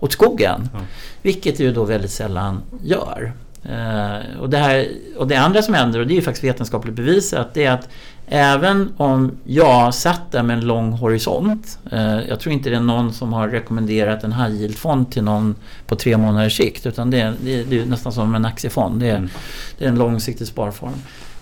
åt 0.00 0.12
skogen. 0.12 0.68
Ja. 0.72 0.80
Vilket 1.22 1.56
det 1.56 1.64
ju 1.64 1.72
då 1.72 1.84
väldigt 1.84 2.10
sällan 2.10 2.62
gör. 2.82 3.32
Uh, 3.66 4.40
och, 4.40 4.50
det 4.50 4.58
här, 4.58 4.88
och 5.16 5.28
det 5.28 5.36
andra 5.36 5.62
som 5.62 5.74
händer, 5.74 6.00
och 6.00 6.06
det 6.06 6.14
är 6.14 6.16
ju 6.16 6.22
faktiskt 6.22 6.44
vetenskapligt 6.44 6.94
bevisat, 6.96 7.54
det 7.54 7.64
är 7.64 7.72
att 7.72 7.88
Även 8.34 8.92
om 8.96 9.32
jag 9.44 9.94
satt 9.94 10.32
där 10.32 10.42
med 10.42 10.58
en 10.58 10.66
lång 10.66 10.92
horisont. 10.92 11.78
Eh, 11.90 12.20
jag 12.28 12.40
tror 12.40 12.52
inte 12.52 12.70
det 12.70 12.76
är 12.76 12.80
någon 12.80 13.12
som 13.12 13.32
har 13.32 13.48
rekommenderat 13.48 14.24
en 14.24 14.32
high 14.32 14.54
yield-fond 14.54 15.10
till 15.10 15.24
någon 15.24 15.54
på 15.86 15.96
tre 15.96 16.16
månaders 16.16 16.56
sikt. 16.56 16.86
Utan 16.86 17.10
det 17.10 17.20
är, 17.20 17.34
det 17.44 17.60
är, 17.60 17.64
det 17.64 17.80
är 17.80 17.86
nästan 17.86 18.12
som 18.12 18.34
en 18.34 18.44
aktiefond. 18.44 19.00
Det 19.00 19.10
är, 19.10 19.16
mm. 19.16 19.30
det 19.78 19.84
är 19.84 19.88
en 19.88 19.98
långsiktig 19.98 20.46
sparform. 20.46 20.92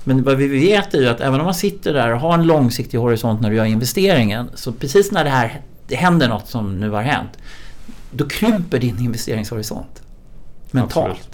Men 0.05 0.23
vad 0.23 0.37
vi 0.37 0.47
vet 0.47 0.95
är 0.95 0.99
ju 0.99 1.09
att 1.09 1.21
även 1.21 1.41
om 1.41 1.45
man 1.45 1.55
sitter 1.55 1.93
där 1.93 2.15
och 2.15 2.21
har 2.21 2.35
en 2.35 2.47
långsiktig 2.47 2.99
horisont 2.99 3.41
när 3.41 3.51
du 3.51 3.57
gör 3.57 3.65
investeringen. 3.65 4.51
Så 4.55 4.73
precis 4.73 5.13
när 5.13 5.25
det 5.25 5.31
här 5.31 5.61
det 5.89 5.97
händer 5.97 6.29
något 6.29 6.49
som 6.49 6.81
nu 6.81 6.91
har 6.91 7.03
hänt. 7.03 7.39
Då 8.11 8.29
krymper 8.29 8.79
din 8.79 8.99
investeringshorisont. 8.99 10.03
Mentalt. 10.71 11.11
Absolut. 11.11 11.30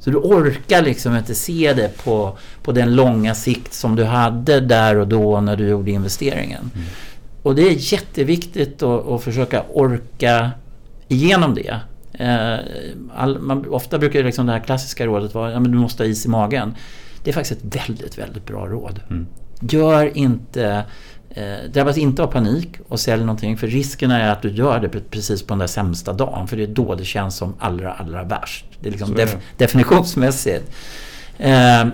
Så 0.00 0.10
du 0.10 0.16
orkar 0.16 0.82
liksom 0.82 1.16
inte 1.16 1.34
se 1.34 1.72
det 1.72 2.04
på, 2.04 2.38
på 2.62 2.72
den 2.72 2.96
långa 2.96 3.34
sikt 3.34 3.74
som 3.74 3.96
du 3.96 4.04
hade 4.04 4.60
där 4.60 4.96
och 4.96 5.08
då 5.08 5.40
när 5.40 5.56
du 5.56 5.68
gjorde 5.68 5.90
investeringen. 5.90 6.70
Mm. 6.74 6.86
Och 7.42 7.54
det 7.54 7.62
är 7.62 7.92
jätteviktigt 7.92 8.82
att, 8.82 9.08
att 9.08 9.22
försöka 9.22 9.64
orka 9.72 10.50
igenom 11.08 11.54
det. 11.54 11.80
Eh, 12.12 12.58
all, 13.14 13.38
man, 13.38 13.66
ofta 13.68 13.98
brukar 13.98 14.24
liksom 14.24 14.46
det 14.46 14.52
här 14.52 14.60
klassiska 14.60 15.06
rådet 15.06 15.34
vara 15.34 15.48
att 15.48 15.54
ja, 15.54 15.60
du 15.60 15.78
måste 15.78 16.02
ha 16.02 16.08
is 16.08 16.26
i 16.26 16.28
magen. 16.28 16.74
Det 17.24 17.30
är 17.30 17.34
faktiskt 17.34 17.60
ett 17.60 17.76
väldigt, 17.76 18.18
väldigt 18.18 18.46
bra 18.46 18.66
råd. 18.66 19.00
Mm. 19.10 19.26
Gör 19.60 20.16
inte 20.16 20.84
Eh, 21.38 21.70
drabbas 21.72 21.98
inte 21.98 22.22
av 22.22 22.26
panik 22.26 22.68
och 22.88 23.00
sälj 23.00 23.20
någonting 23.20 23.56
för 23.56 23.66
risken 23.66 24.10
är 24.10 24.30
att 24.30 24.42
du 24.42 24.50
gör 24.50 24.80
det 24.80 25.10
precis 25.10 25.42
på 25.42 25.48
den 25.48 25.58
där 25.58 25.66
sämsta 25.66 26.12
dagen 26.12 26.48
för 26.48 26.56
det 26.56 26.62
är 26.62 26.66
då 26.66 26.94
det 26.94 27.04
känns 27.04 27.36
som 27.36 27.54
allra, 27.58 27.92
allra 27.92 28.24
värst. 28.24 28.64
Det 28.80 28.88
är 28.88 28.90
liksom 28.90 29.14
def 29.14 29.36
definitionsmässigt. 29.56 30.70
Eh, 31.38 31.86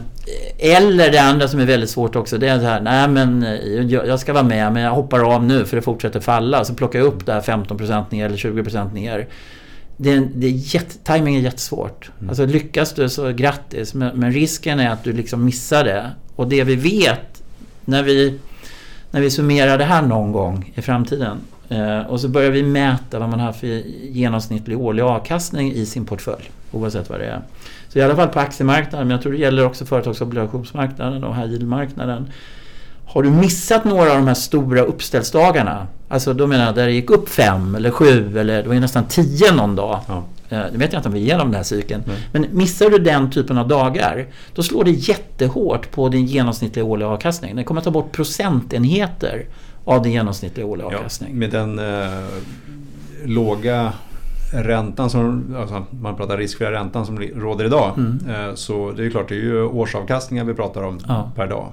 eller 0.58 1.10
det 1.10 1.18
andra 1.18 1.48
som 1.48 1.60
är 1.60 1.64
väldigt 1.64 1.90
svårt 1.90 2.16
också 2.16 2.38
det 2.38 2.48
är 2.48 2.58
så 2.58 2.64
här, 2.64 2.80
nej 2.80 3.08
men 3.08 3.42
eh, 3.42 3.86
jag 3.86 4.20
ska 4.20 4.32
vara 4.32 4.42
med 4.42 4.72
men 4.72 4.82
jag 4.82 4.90
hoppar 4.90 5.34
av 5.34 5.44
nu 5.44 5.64
för 5.64 5.76
det 5.76 5.82
fortsätter 5.82 6.20
falla. 6.20 6.64
Så 6.64 6.74
plockar 6.74 6.98
jag 6.98 7.06
upp 7.06 7.26
det 7.26 7.32
här 7.32 7.40
15% 7.40 8.04
ner 8.10 8.26
eller 8.26 8.36
20% 8.36 8.94
ner. 8.94 9.26
Det 9.96 10.12
är, 10.12 10.28
det 10.34 10.46
är 10.46 10.74
jätte, 10.74 10.98
timing 10.98 11.36
är 11.36 11.40
jättesvårt. 11.40 12.10
Mm. 12.18 12.28
Alltså 12.28 12.46
lyckas 12.46 12.92
du 12.92 13.08
så 13.08 13.32
grattis 13.32 13.94
men, 13.94 14.16
men 14.16 14.32
risken 14.32 14.80
är 14.80 14.90
att 14.90 15.04
du 15.04 15.12
liksom 15.12 15.44
missar 15.44 15.84
det. 15.84 16.10
Och 16.36 16.48
det 16.48 16.64
vi 16.64 16.76
vet 16.76 17.42
när 17.84 18.02
vi 18.02 18.38
när 19.14 19.20
vi 19.20 19.30
summerar 19.30 19.78
det 19.78 19.84
här 19.84 20.02
någon 20.02 20.32
gång 20.32 20.72
i 20.74 20.82
framtiden 20.82 21.38
eh, 21.68 22.00
och 22.00 22.20
så 22.20 22.28
börjar 22.28 22.50
vi 22.50 22.62
mäta 22.62 23.18
vad 23.18 23.28
man 23.28 23.40
har 23.40 23.52
för 23.52 23.66
genomsnittlig 24.10 24.80
årlig 24.80 25.02
avkastning 25.02 25.72
i 25.72 25.86
sin 25.86 26.06
portfölj. 26.06 26.50
Oavsett 26.72 27.10
vad 27.10 27.20
det 27.20 27.26
är. 27.26 27.40
Så 27.88 27.98
i 27.98 28.02
alla 28.02 28.16
fall 28.16 28.28
på 28.28 28.40
aktiemarknaden, 28.40 29.08
men 29.08 29.14
jag 29.14 29.22
tror 29.22 29.32
det 29.32 29.38
gäller 29.38 29.66
också 29.66 29.84
företagsobligationsmarknaden 29.84 31.24
och 31.24 31.36
high 31.36 31.46
yield-marknaden. 31.46 32.26
Har 33.04 33.22
du 33.22 33.30
missat 33.30 33.84
några 33.84 34.10
av 34.10 34.16
de 34.16 34.26
här 34.26 34.34
stora 34.34 34.80
uppställsdagarna, 34.80 35.86
alltså 36.08 36.34
då 36.34 36.46
menar 36.46 36.64
jag 36.64 36.74
där 36.74 36.86
det 36.86 36.92
gick 36.92 37.10
upp 37.10 37.28
fem 37.28 37.74
eller 37.74 37.90
sju 37.90 38.38
eller 38.38 38.62
det 38.62 38.68
var 38.68 38.74
ju 38.74 38.80
nästan 38.80 39.04
tio 39.04 39.52
någon 39.52 39.76
dag. 39.76 40.00
Ja. 40.08 40.22
Eh, 40.54 40.72
nu 40.72 40.78
vet 40.78 40.92
jag 40.92 41.00
inte 41.00 41.08
om 41.08 41.14
vi 41.14 41.20
är 41.20 41.24
igenom 41.24 41.46
den 41.46 41.56
här 41.56 41.62
cykeln. 41.62 42.02
Mm. 42.06 42.16
Men 42.32 42.46
missar 42.50 42.90
du 42.90 42.98
den 42.98 43.30
typen 43.30 43.58
av 43.58 43.68
dagar, 43.68 44.26
då 44.54 44.62
slår 44.62 44.84
det 44.84 44.90
jättehårt 44.90 45.90
på 45.90 46.08
din 46.08 46.26
genomsnittliga 46.26 46.84
årliga 46.84 47.08
avkastning. 47.08 47.56
Den 47.56 47.64
kommer 47.64 47.80
att 47.80 47.84
ta 47.84 47.90
bort 47.90 48.12
procentenheter 48.12 49.46
av 49.84 50.02
din 50.02 50.12
genomsnittliga 50.12 50.66
årliga 50.66 50.86
avkastning. 50.86 51.30
Ja, 51.30 51.36
med 51.36 51.50
den 51.50 51.78
eh, 51.78 52.24
låga 53.24 53.92
räntan 54.52 55.10
som, 55.10 55.56
alltså 55.58 55.84
man 55.90 56.16
pratar 56.16 56.38
riskfria 56.38 56.72
räntan 56.72 57.06
som 57.06 57.18
råder 57.18 57.64
idag. 57.64 57.92
Mm. 57.96 58.48
Eh, 58.48 58.54
så 58.54 58.92
det 58.96 59.06
är 59.06 59.10
klart, 59.10 59.28
det 59.28 59.34
är 59.34 59.40
ju 59.40 59.62
årsavkastningar 59.62 60.44
vi 60.44 60.54
pratar 60.54 60.82
om 60.82 61.00
ja. 61.08 61.30
per 61.36 61.46
dag. 61.46 61.68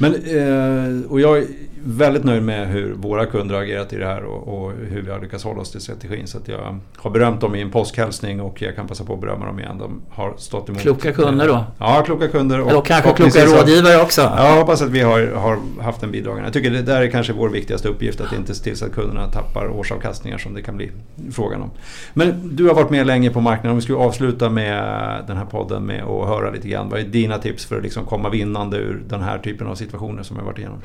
Men, 0.00 0.14
eh, 0.14 1.10
och 1.10 1.20
jag 1.20 1.44
väldigt 1.84 2.24
nöjd 2.24 2.42
med 2.42 2.68
hur 2.68 2.92
våra 2.92 3.26
kunder 3.26 3.54
har 3.54 3.62
agerat 3.62 3.92
i 3.92 3.96
det 3.96 4.06
här 4.06 4.24
och, 4.24 4.64
och, 4.64 4.72
hur 4.72 5.02
vi 5.02 5.10
har 5.10 5.20
lyckats 5.20 5.44
hålla 5.44 5.60
oss 5.60 5.70
till 5.70 5.80
strategin. 5.80 6.26
Så 6.26 6.38
att 6.38 6.48
jag 6.48 6.78
har 6.96 7.10
berömt 7.10 7.40
dem 7.40 7.54
i 7.54 7.60
en 7.60 7.70
påskhälsning 7.70 8.40
och 8.40 8.62
jag 8.62 8.76
kan 8.76 8.88
passa 8.88 9.04
på 9.04 9.14
att 9.14 9.20
berömma 9.20 9.46
dem 9.46 9.60
igen. 9.60 9.78
De 9.78 10.00
har 10.10 10.34
stått 10.36 10.68
emot. 10.68 10.80
Kloka 10.80 11.12
kunder 11.12 11.48
då? 11.48 11.64
Ja, 11.78 12.02
kloka 12.06 12.28
kunder. 12.28 12.60
Och, 12.60 12.70
Eller 12.70 12.80
kanske 12.80 13.12
kloka 13.12 13.44
rådgivare 13.44 14.02
också? 14.02 14.20
Ja, 14.20 14.48
jag 14.48 14.60
hoppas 14.60 14.82
att 14.82 14.90
vi 14.90 15.00
har, 15.00 15.26
har 15.26 15.58
haft 15.82 16.02
en 16.02 16.10
bidragande. 16.10 16.46
Jag 16.46 16.52
tycker 16.52 16.70
det 16.70 16.82
där 16.82 17.02
är 17.02 17.10
kanske 17.10 17.32
vår 17.32 17.48
viktigaste 17.48 17.88
uppgift. 17.88 18.20
Att 18.20 18.32
inte 18.32 18.54
se 18.54 18.64
till 18.64 18.76
så 18.76 18.86
att 18.86 18.92
kunderna 18.92 19.26
tappar 19.30 19.68
årsavkastningar 19.68 20.38
som 20.38 20.54
det 20.54 20.62
kan 20.62 20.76
bli 20.76 20.90
frågan 21.32 21.62
om. 21.62 21.70
Men 22.14 22.56
du 22.56 22.66
har 22.66 22.74
varit 22.74 22.90
med 22.90 23.06
länge 23.06 23.30
på 23.30 23.40
marknaden. 23.40 23.70
Om 23.70 23.76
vi 23.76 23.82
skulle 23.82 23.98
avsluta 23.98 24.50
med 24.50 24.84
den 25.26 25.36
här 25.36 25.44
podden 25.44 25.82
med 25.82 26.02
att 26.04 26.28
höra 26.28 26.50
lite 26.50 26.68
grann. 26.68 26.88
Vad 26.88 27.00
är 27.00 27.04
dina 27.04 27.38
tips 27.38 27.64
för 27.64 27.76
att 27.76 27.82
liksom 27.82 28.04
komma 28.04 28.28
vinnande 28.28 28.76
ur 28.76 29.02
den 29.08 29.22
här 29.22 29.38
typen 29.38 29.66
av 29.66 29.74
situationer 29.90 30.22
som 30.22 30.36
har 30.36 30.44
varit 30.44 30.58
igenom? 30.58 30.82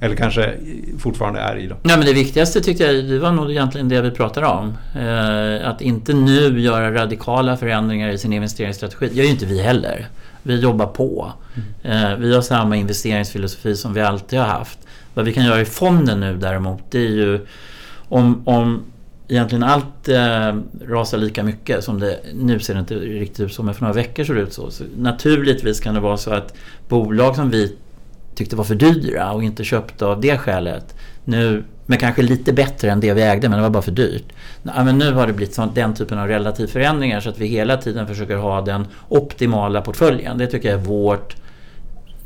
Eller 0.00 0.16
kanske 0.16 0.54
fortfarande 0.98 1.40
är 1.40 1.56
i 1.56 1.66
då? 1.66 1.76
Nej, 1.82 1.96
men 1.96 2.06
det 2.06 2.12
viktigaste 2.12 2.60
tyckte 2.60 2.84
jag 2.84 3.04
det 3.04 3.18
var 3.18 3.32
nog 3.32 3.50
egentligen 3.50 3.88
det 3.88 4.00
vi 4.00 4.10
pratade 4.10 4.46
om. 4.46 4.76
Eh, 4.96 5.68
att 5.68 5.80
inte 5.80 6.12
nu 6.12 6.60
göra 6.60 6.94
radikala 6.94 7.56
förändringar 7.56 8.08
i 8.08 8.18
sin 8.18 8.32
investeringsstrategi. 8.32 9.08
Det 9.08 9.14
gör 9.14 9.24
ju 9.24 9.30
inte 9.30 9.46
vi 9.46 9.62
heller. 9.62 10.08
Vi 10.42 10.60
jobbar 10.60 10.86
på. 10.86 11.32
Mm. 11.82 12.12
Eh, 12.12 12.18
vi 12.18 12.34
har 12.34 12.42
samma 12.42 12.76
investeringsfilosofi 12.76 13.76
som 13.76 13.94
vi 13.94 14.00
alltid 14.00 14.38
har 14.38 14.46
haft. 14.46 14.78
Vad 15.14 15.24
vi 15.24 15.32
kan 15.32 15.44
göra 15.44 15.60
i 15.60 15.64
fonden 15.64 16.20
nu 16.20 16.36
däremot 16.36 16.82
det 16.90 16.98
är 16.98 17.10
ju 17.10 17.46
om, 18.08 18.42
om 18.48 18.82
egentligen 19.28 19.62
allt 19.62 20.08
eh, 20.08 20.56
rasar 20.88 21.18
lika 21.18 21.42
mycket 21.42 21.84
som 21.84 22.00
det 22.00 22.20
nu 22.34 22.60
ser 22.60 22.74
det 22.74 22.80
inte 22.80 22.94
riktigt 22.94 23.40
ut 23.40 23.52
så 23.52 23.62
men 23.62 23.74
för 23.74 23.82
några 23.82 23.94
veckor 23.94 24.24
såg 24.24 24.36
det 24.36 24.42
ut 24.42 24.52
så. 24.52 24.70
så. 24.70 24.84
Naturligtvis 24.96 25.80
kan 25.80 25.94
det 25.94 26.00
vara 26.00 26.16
så 26.16 26.30
att 26.30 26.54
bolag 26.88 27.36
som 27.36 27.50
vi 27.50 27.76
tyckte 28.34 28.56
var 28.56 28.64
för 28.64 28.74
dyra 28.74 29.32
och 29.32 29.44
inte 29.44 29.64
köpte 29.64 30.06
av 30.06 30.20
det 30.20 30.38
skälet. 30.38 30.94
Nu, 31.24 31.64
men 31.86 31.98
kanske 31.98 32.22
lite 32.22 32.52
bättre 32.52 32.90
än 32.90 33.00
det 33.00 33.14
vi 33.14 33.22
ägde 33.22 33.48
men 33.48 33.58
det 33.58 33.62
var 33.62 33.70
bara 33.70 33.82
för 33.82 33.90
dyrt. 33.90 34.32
Ja, 34.62 34.84
men 34.84 34.98
nu 34.98 35.12
har 35.12 35.26
det 35.26 35.32
blivit 35.32 35.54
sånt, 35.54 35.74
den 35.74 35.94
typen 35.94 36.18
av 36.18 36.28
relativ 36.28 36.66
förändringar 36.66 37.20
så 37.20 37.28
att 37.28 37.38
vi 37.38 37.46
hela 37.46 37.76
tiden 37.76 38.06
försöker 38.06 38.36
ha 38.36 38.60
den 38.60 38.86
optimala 39.08 39.80
portföljen. 39.80 40.38
Det 40.38 40.46
tycker 40.46 40.70
jag 40.70 40.80
är 40.80 40.84
vårt 40.84 41.36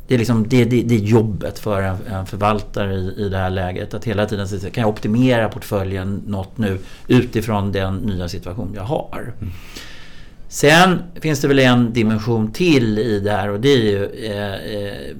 det 0.09 0.15
är, 0.15 0.19
liksom, 0.19 0.49
det, 0.49 0.65
det, 0.65 0.83
det 0.83 0.95
är 0.95 0.99
jobbet 0.99 1.59
för 1.59 1.83
en, 1.83 1.97
en 2.11 2.27
förvaltare 2.27 2.95
i, 2.95 3.15
i 3.17 3.29
det 3.29 3.37
här 3.37 3.51
läget. 3.51 3.95
Att 3.95 4.05
hela 4.05 4.27
tiden 4.27 4.49
säga, 4.49 4.71
kan 4.71 4.83
jag 4.83 4.91
optimera 4.91 5.49
portföljen 5.49 6.23
något 6.27 6.59
nu 6.59 6.79
utifrån 7.09 7.73
den 7.73 7.97
nya 7.97 8.29
situation 8.29 8.73
jag 8.75 8.83
har. 8.83 9.33
Mm. 9.41 9.53
Sen 10.49 10.99
finns 11.21 11.41
det 11.41 11.49
väl 11.49 11.59
en 11.59 11.93
dimension 11.93 12.53
till 12.53 12.99
i 12.99 13.21
det 13.21 13.31
här 13.31 13.51
och 13.51 13.61
det 13.61 13.69
är 13.69 13.77
ju 13.77 14.05
eh, 14.05 14.55
eh, 14.55 15.17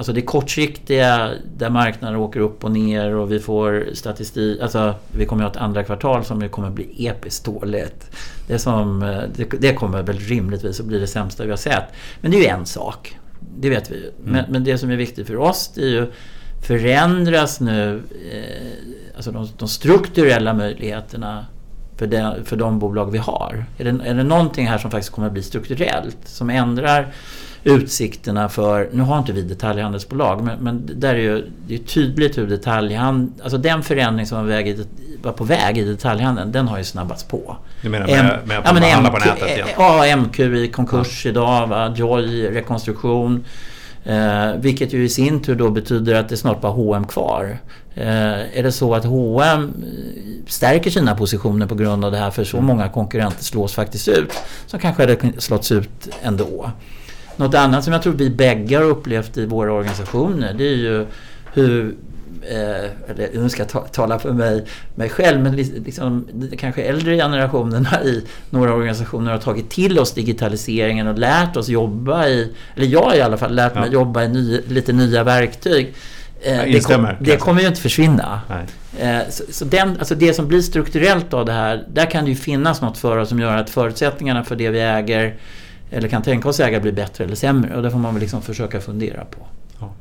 Alltså 0.00 0.12
det 0.12 0.22
kortsiktiga 0.22 1.30
där 1.56 1.70
marknaden 1.70 2.16
åker 2.16 2.40
upp 2.40 2.64
och 2.64 2.70
ner 2.70 3.14
och 3.14 3.32
vi 3.32 3.40
får 3.40 3.88
statistik. 3.92 4.60
Alltså 4.60 4.94
vi 5.12 5.26
kommer 5.26 5.44
att 5.44 5.54
ha 5.54 5.60
ett 5.60 5.66
andra 5.66 5.84
kvartal 5.84 6.24
som 6.24 6.48
kommer 6.48 6.70
bli 6.70 7.06
episkt 7.06 7.44
dåligt. 7.44 8.16
Det, 8.46 8.58
som, 8.58 9.00
det, 9.36 9.44
det, 9.60 9.74
kommer 9.74 10.02
väl 10.02 10.18
rimligtvis 10.18 10.80
att 10.80 10.86
bli 10.86 10.98
det 10.98 11.06
sämsta 11.06 11.44
vi 11.44 11.50
har 11.50 11.56
sett. 11.56 11.84
Men 12.20 12.30
det 12.30 12.36
är 12.36 12.40
ju 12.40 12.46
en 12.46 12.66
sak. 12.66 13.18
Det 13.58 13.70
vet 13.70 13.90
vi 13.90 13.94
ju. 13.94 14.02
Mm. 14.02 14.32
Men, 14.32 14.44
men, 14.48 14.64
det 14.64 14.78
som 14.78 14.90
är 14.90 14.96
viktigt 14.96 15.26
för 15.26 15.36
oss 15.36 15.70
det 15.74 15.82
är 15.82 15.88
ju 15.88 16.06
förändras 16.66 17.60
nu 17.60 18.02
eh, 18.32 19.16
alltså 19.16 19.32
de, 19.32 19.48
de, 19.58 19.68
strukturella 19.68 20.54
möjligheterna 20.54 21.46
för, 21.96 22.06
den, 22.06 22.44
för 22.44 22.56
de 22.56 22.78
bolag 22.78 23.10
vi 23.10 23.18
har. 23.18 23.64
Är 23.78 23.84
det, 23.84 24.08
är 24.08 24.14
det 24.14 24.24
någonting 24.24 24.66
här 24.66 24.78
som 24.78 24.90
faktiskt 24.90 25.12
kommer 25.12 25.26
att 25.26 25.32
bli 25.32 25.42
strukturellt? 25.42 26.18
Som 26.24 26.50
ändrar 26.50 27.12
utsikterna 27.64 28.48
för, 28.48 28.88
nu 28.92 29.02
har 29.02 29.18
inte 29.18 29.32
vi 29.32 29.42
detaljhandelsbolag, 29.42 30.44
men, 30.44 30.58
men 30.58 30.90
där 30.94 31.14
är 31.14 31.18
ju, 31.18 31.50
det 31.66 31.74
är 31.74 31.78
tydligt 31.78 32.38
hur 32.38 32.46
detaljhandeln, 32.46 33.32
alltså 33.42 33.58
den 33.58 33.82
förändring 33.82 34.26
som 34.26 34.38
var, 34.38 34.44
väg 34.44 34.78
var 35.22 35.32
på 35.32 35.44
väg 35.44 35.78
i 35.78 35.84
detaljhandeln, 35.84 36.52
den 36.52 36.68
har 36.68 36.78
ju 36.78 36.84
snabbats 36.84 37.24
på. 37.24 37.56
Du 37.82 37.88
menar 37.88 38.06
med, 38.06 38.18
M, 38.18 38.26
med 38.44 38.58
att 38.58 38.64
ja, 38.66 38.72
men 38.72 38.82
handla 38.82 39.10
på 39.10 39.18
nätet 39.18 39.48
igen? 39.48 39.68
Ja, 39.76 40.16
MQ 40.16 40.40
i 40.40 40.68
konkurs 40.68 41.24
ja. 41.24 41.30
idag, 41.30 41.66
va? 41.66 41.94
Joy 41.96 42.50
rekonstruktion. 42.50 43.44
Eh, 44.04 44.54
vilket 44.56 44.92
ju 44.92 45.04
i 45.04 45.08
sin 45.08 45.42
tur 45.42 45.54
då 45.54 45.70
betyder 45.70 46.14
att 46.14 46.28
det 46.28 46.36
snart 46.36 46.60
bara 46.60 46.72
H&M 46.72 47.04
kvar. 47.04 47.58
Eh, 47.94 48.58
är 48.58 48.62
det 48.62 48.72
så 48.72 48.94
att 48.94 49.04
H&M 49.04 49.84
stärker 50.46 50.90
sina 50.90 51.14
positioner 51.14 51.66
på 51.66 51.74
grund 51.74 52.04
av 52.04 52.12
det 52.12 52.18
här 52.18 52.30
för 52.30 52.44
så 52.44 52.60
många 52.60 52.88
konkurrenter 52.88 53.44
slås 53.44 53.74
faktiskt 53.74 54.08
ut 54.08 54.32
så 54.66 54.78
kanske 54.78 55.06
det 55.06 55.40
slått 55.40 55.72
ut 55.72 56.08
ändå. 56.22 56.70
Något 57.40 57.54
annat 57.54 57.84
som 57.84 57.92
jag 57.92 58.02
tror 58.02 58.12
vi 58.12 58.30
bägge 58.30 58.76
har 58.76 58.84
upplevt 58.84 59.36
i 59.36 59.46
våra 59.46 59.72
organisationer 59.72 60.54
det 60.54 60.64
är 60.64 60.76
ju 60.76 61.06
hur 61.52 61.94
eh, 62.42 63.10
eller 63.10 63.28
nu 63.32 63.48
ska 63.48 63.66
jag 63.72 63.92
tala 63.92 64.18
för 64.18 64.32
mig, 64.32 64.64
mig 64.94 65.08
själv, 65.08 65.40
men 65.40 65.56
liksom, 65.56 66.28
kanske 66.58 66.82
äldre 66.82 67.16
generationerna 67.16 68.02
i 68.04 68.24
några 68.50 68.74
organisationer 68.74 69.32
har 69.32 69.38
tagit 69.38 69.70
till 69.70 69.98
oss 69.98 70.12
digitaliseringen 70.12 71.06
och 71.06 71.18
lärt 71.18 71.56
oss 71.56 71.68
jobba 71.68 72.26
i, 72.26 72.52
eller 72.76 72.86
jag 72.86 73.16
i 73.16 73.20
alla 73.20 73.36
fall 73.36 73.54
lärt 73.54 73.74
mig 73.74 73.84
ja. 73.86 73.92
jobba 73.92 74.24
i 74.24 74.28
ny, 74.28 74.60
lite 74.68 74.92
nya 74.92 75.24
verktyg. 75.24 75.94
Eh, 76.42 76.62
det, 76.64 76.84
kom, 76.84 77.08
det, 77.20 77.36
kommer 77.36 77.60
ju 77.60 77.66
inte 77.66 77.80
försvinna. 77.80 78.40
Eh, 78.98 79.18
så, 79.30 79.44
så 79.50 79.64
den, 79.64 79.98
alltså 79.98 80.14
det 80.14 80.34
som 80.34 80.48
blir 80.48 80.62
strukturellt 80.62 81.34
av 81.34 81.44
det 81.44 81.52
här, 81.52 81.84
där 81.88 82.06
kan 82.10 82.24
det 82.24 82.30
ju 82.30 82.36
finnas 82.36 82.80
något 82.80 82.98
för 82.98 83.16
oss 83.16 83.28
som 83.28 83.40
gör 83.40 83.56
att 83.56 83.70
förutsättningarna 83.70 84.44
för 84.44 84.56
det 84.56 84.70
vi 84.70 84.80
äger 84.80 85.36
eller 85.90 86.08
kan 86.08 86.22
tänka 86.22 86.48
oss 86.48 86.60
äga 86.60 86.80
blir 86.80 86.92
bättre 86.92 87.24
eller 87.24 87.34
sämre. 87.34 87.76
Och 87.76 87.82
det 87.82 87.90
får 87.90 87.98
man 87.98 88.14
väl 88.14 88.20
liksom 88.20 88.42
försöka 88.42 88.80
fundera 88.80 89.24
på. 89.24 89.38
Ja. 89.80 89.92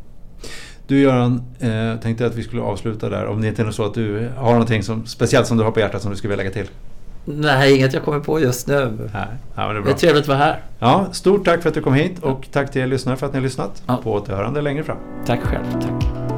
Du 0.88 1.02
Göran, 1.02 1.44
eh, 1.60 2.00
tänkte 2.02 2.26
att 2.26 2.36
vi 2.36 2.44
skulle 2.44 2.62
avsluta 2.62 3.10
där. 3.10 3.26
Om 3.26 3.42
det 3.42 3.48
inte 3.48 3.62
är 3.62 3.72
så 3.72 3.86
att 3.86 3.94
du 3.94 4.30
har 4.38 4.52
någonting 4.52 4.84
som, 4.84 5.06
speciellt 5.06 5.48
som 5.48 5.58
du 5.58 5.64
har 5.64 5.72
på 5.72 5.80
hjärtat 5.80 6.02
som 6.02 6.12
du 6.12 6.18
skulle 6.18 6.30
vilja 6.30 6.44
lägga 6.44 6.54
till? 6.54 6.70
Nej, 7.26 7.76
inget 7.76 7.94
jag 7.94 8.04
kommer 8.04 8.20
på 8.20 8.40
just 8.40 8.68
nu. 8.68 9.10
Nej. 9.14 9.28
Ja, 9.56 9.68
det, 9.68 9.70
är 9.70 9.74
bra. 9.74 9.84
det 9.84 9.92
är 9.92 9.94
trevligt 9.94 10.22
att 10.22 10.28
vara 10.28 10.38
här. 10.38 10.64
Ja, 10.80 11.08
stort 11.12 11.46
tack 11.46 11.62
för 11.62 11.70
att 11.70 11.76
du 11.76 11.82
kom 11.82 11.94
hit 11.94 12.20
och 12.20 12.48
tack 12.52 12.72
till 12.72 12.82
er 12.82 12.88
lyssnare 12.88 13.18
för 13.18 13.26
att 13.26 13.34
ni 13.34 13.40
har 13.40 13.44
lyssnat. 13.44 13.84
Ja. 13.88 14.00
På 14.04 14.14
återhörande 14.14 14.62
längre 14.62 14.84
fram. 14.84 14.98
Tack 15.26 15.40
själv. 15.40 15.66
Tack. 15.82 16.29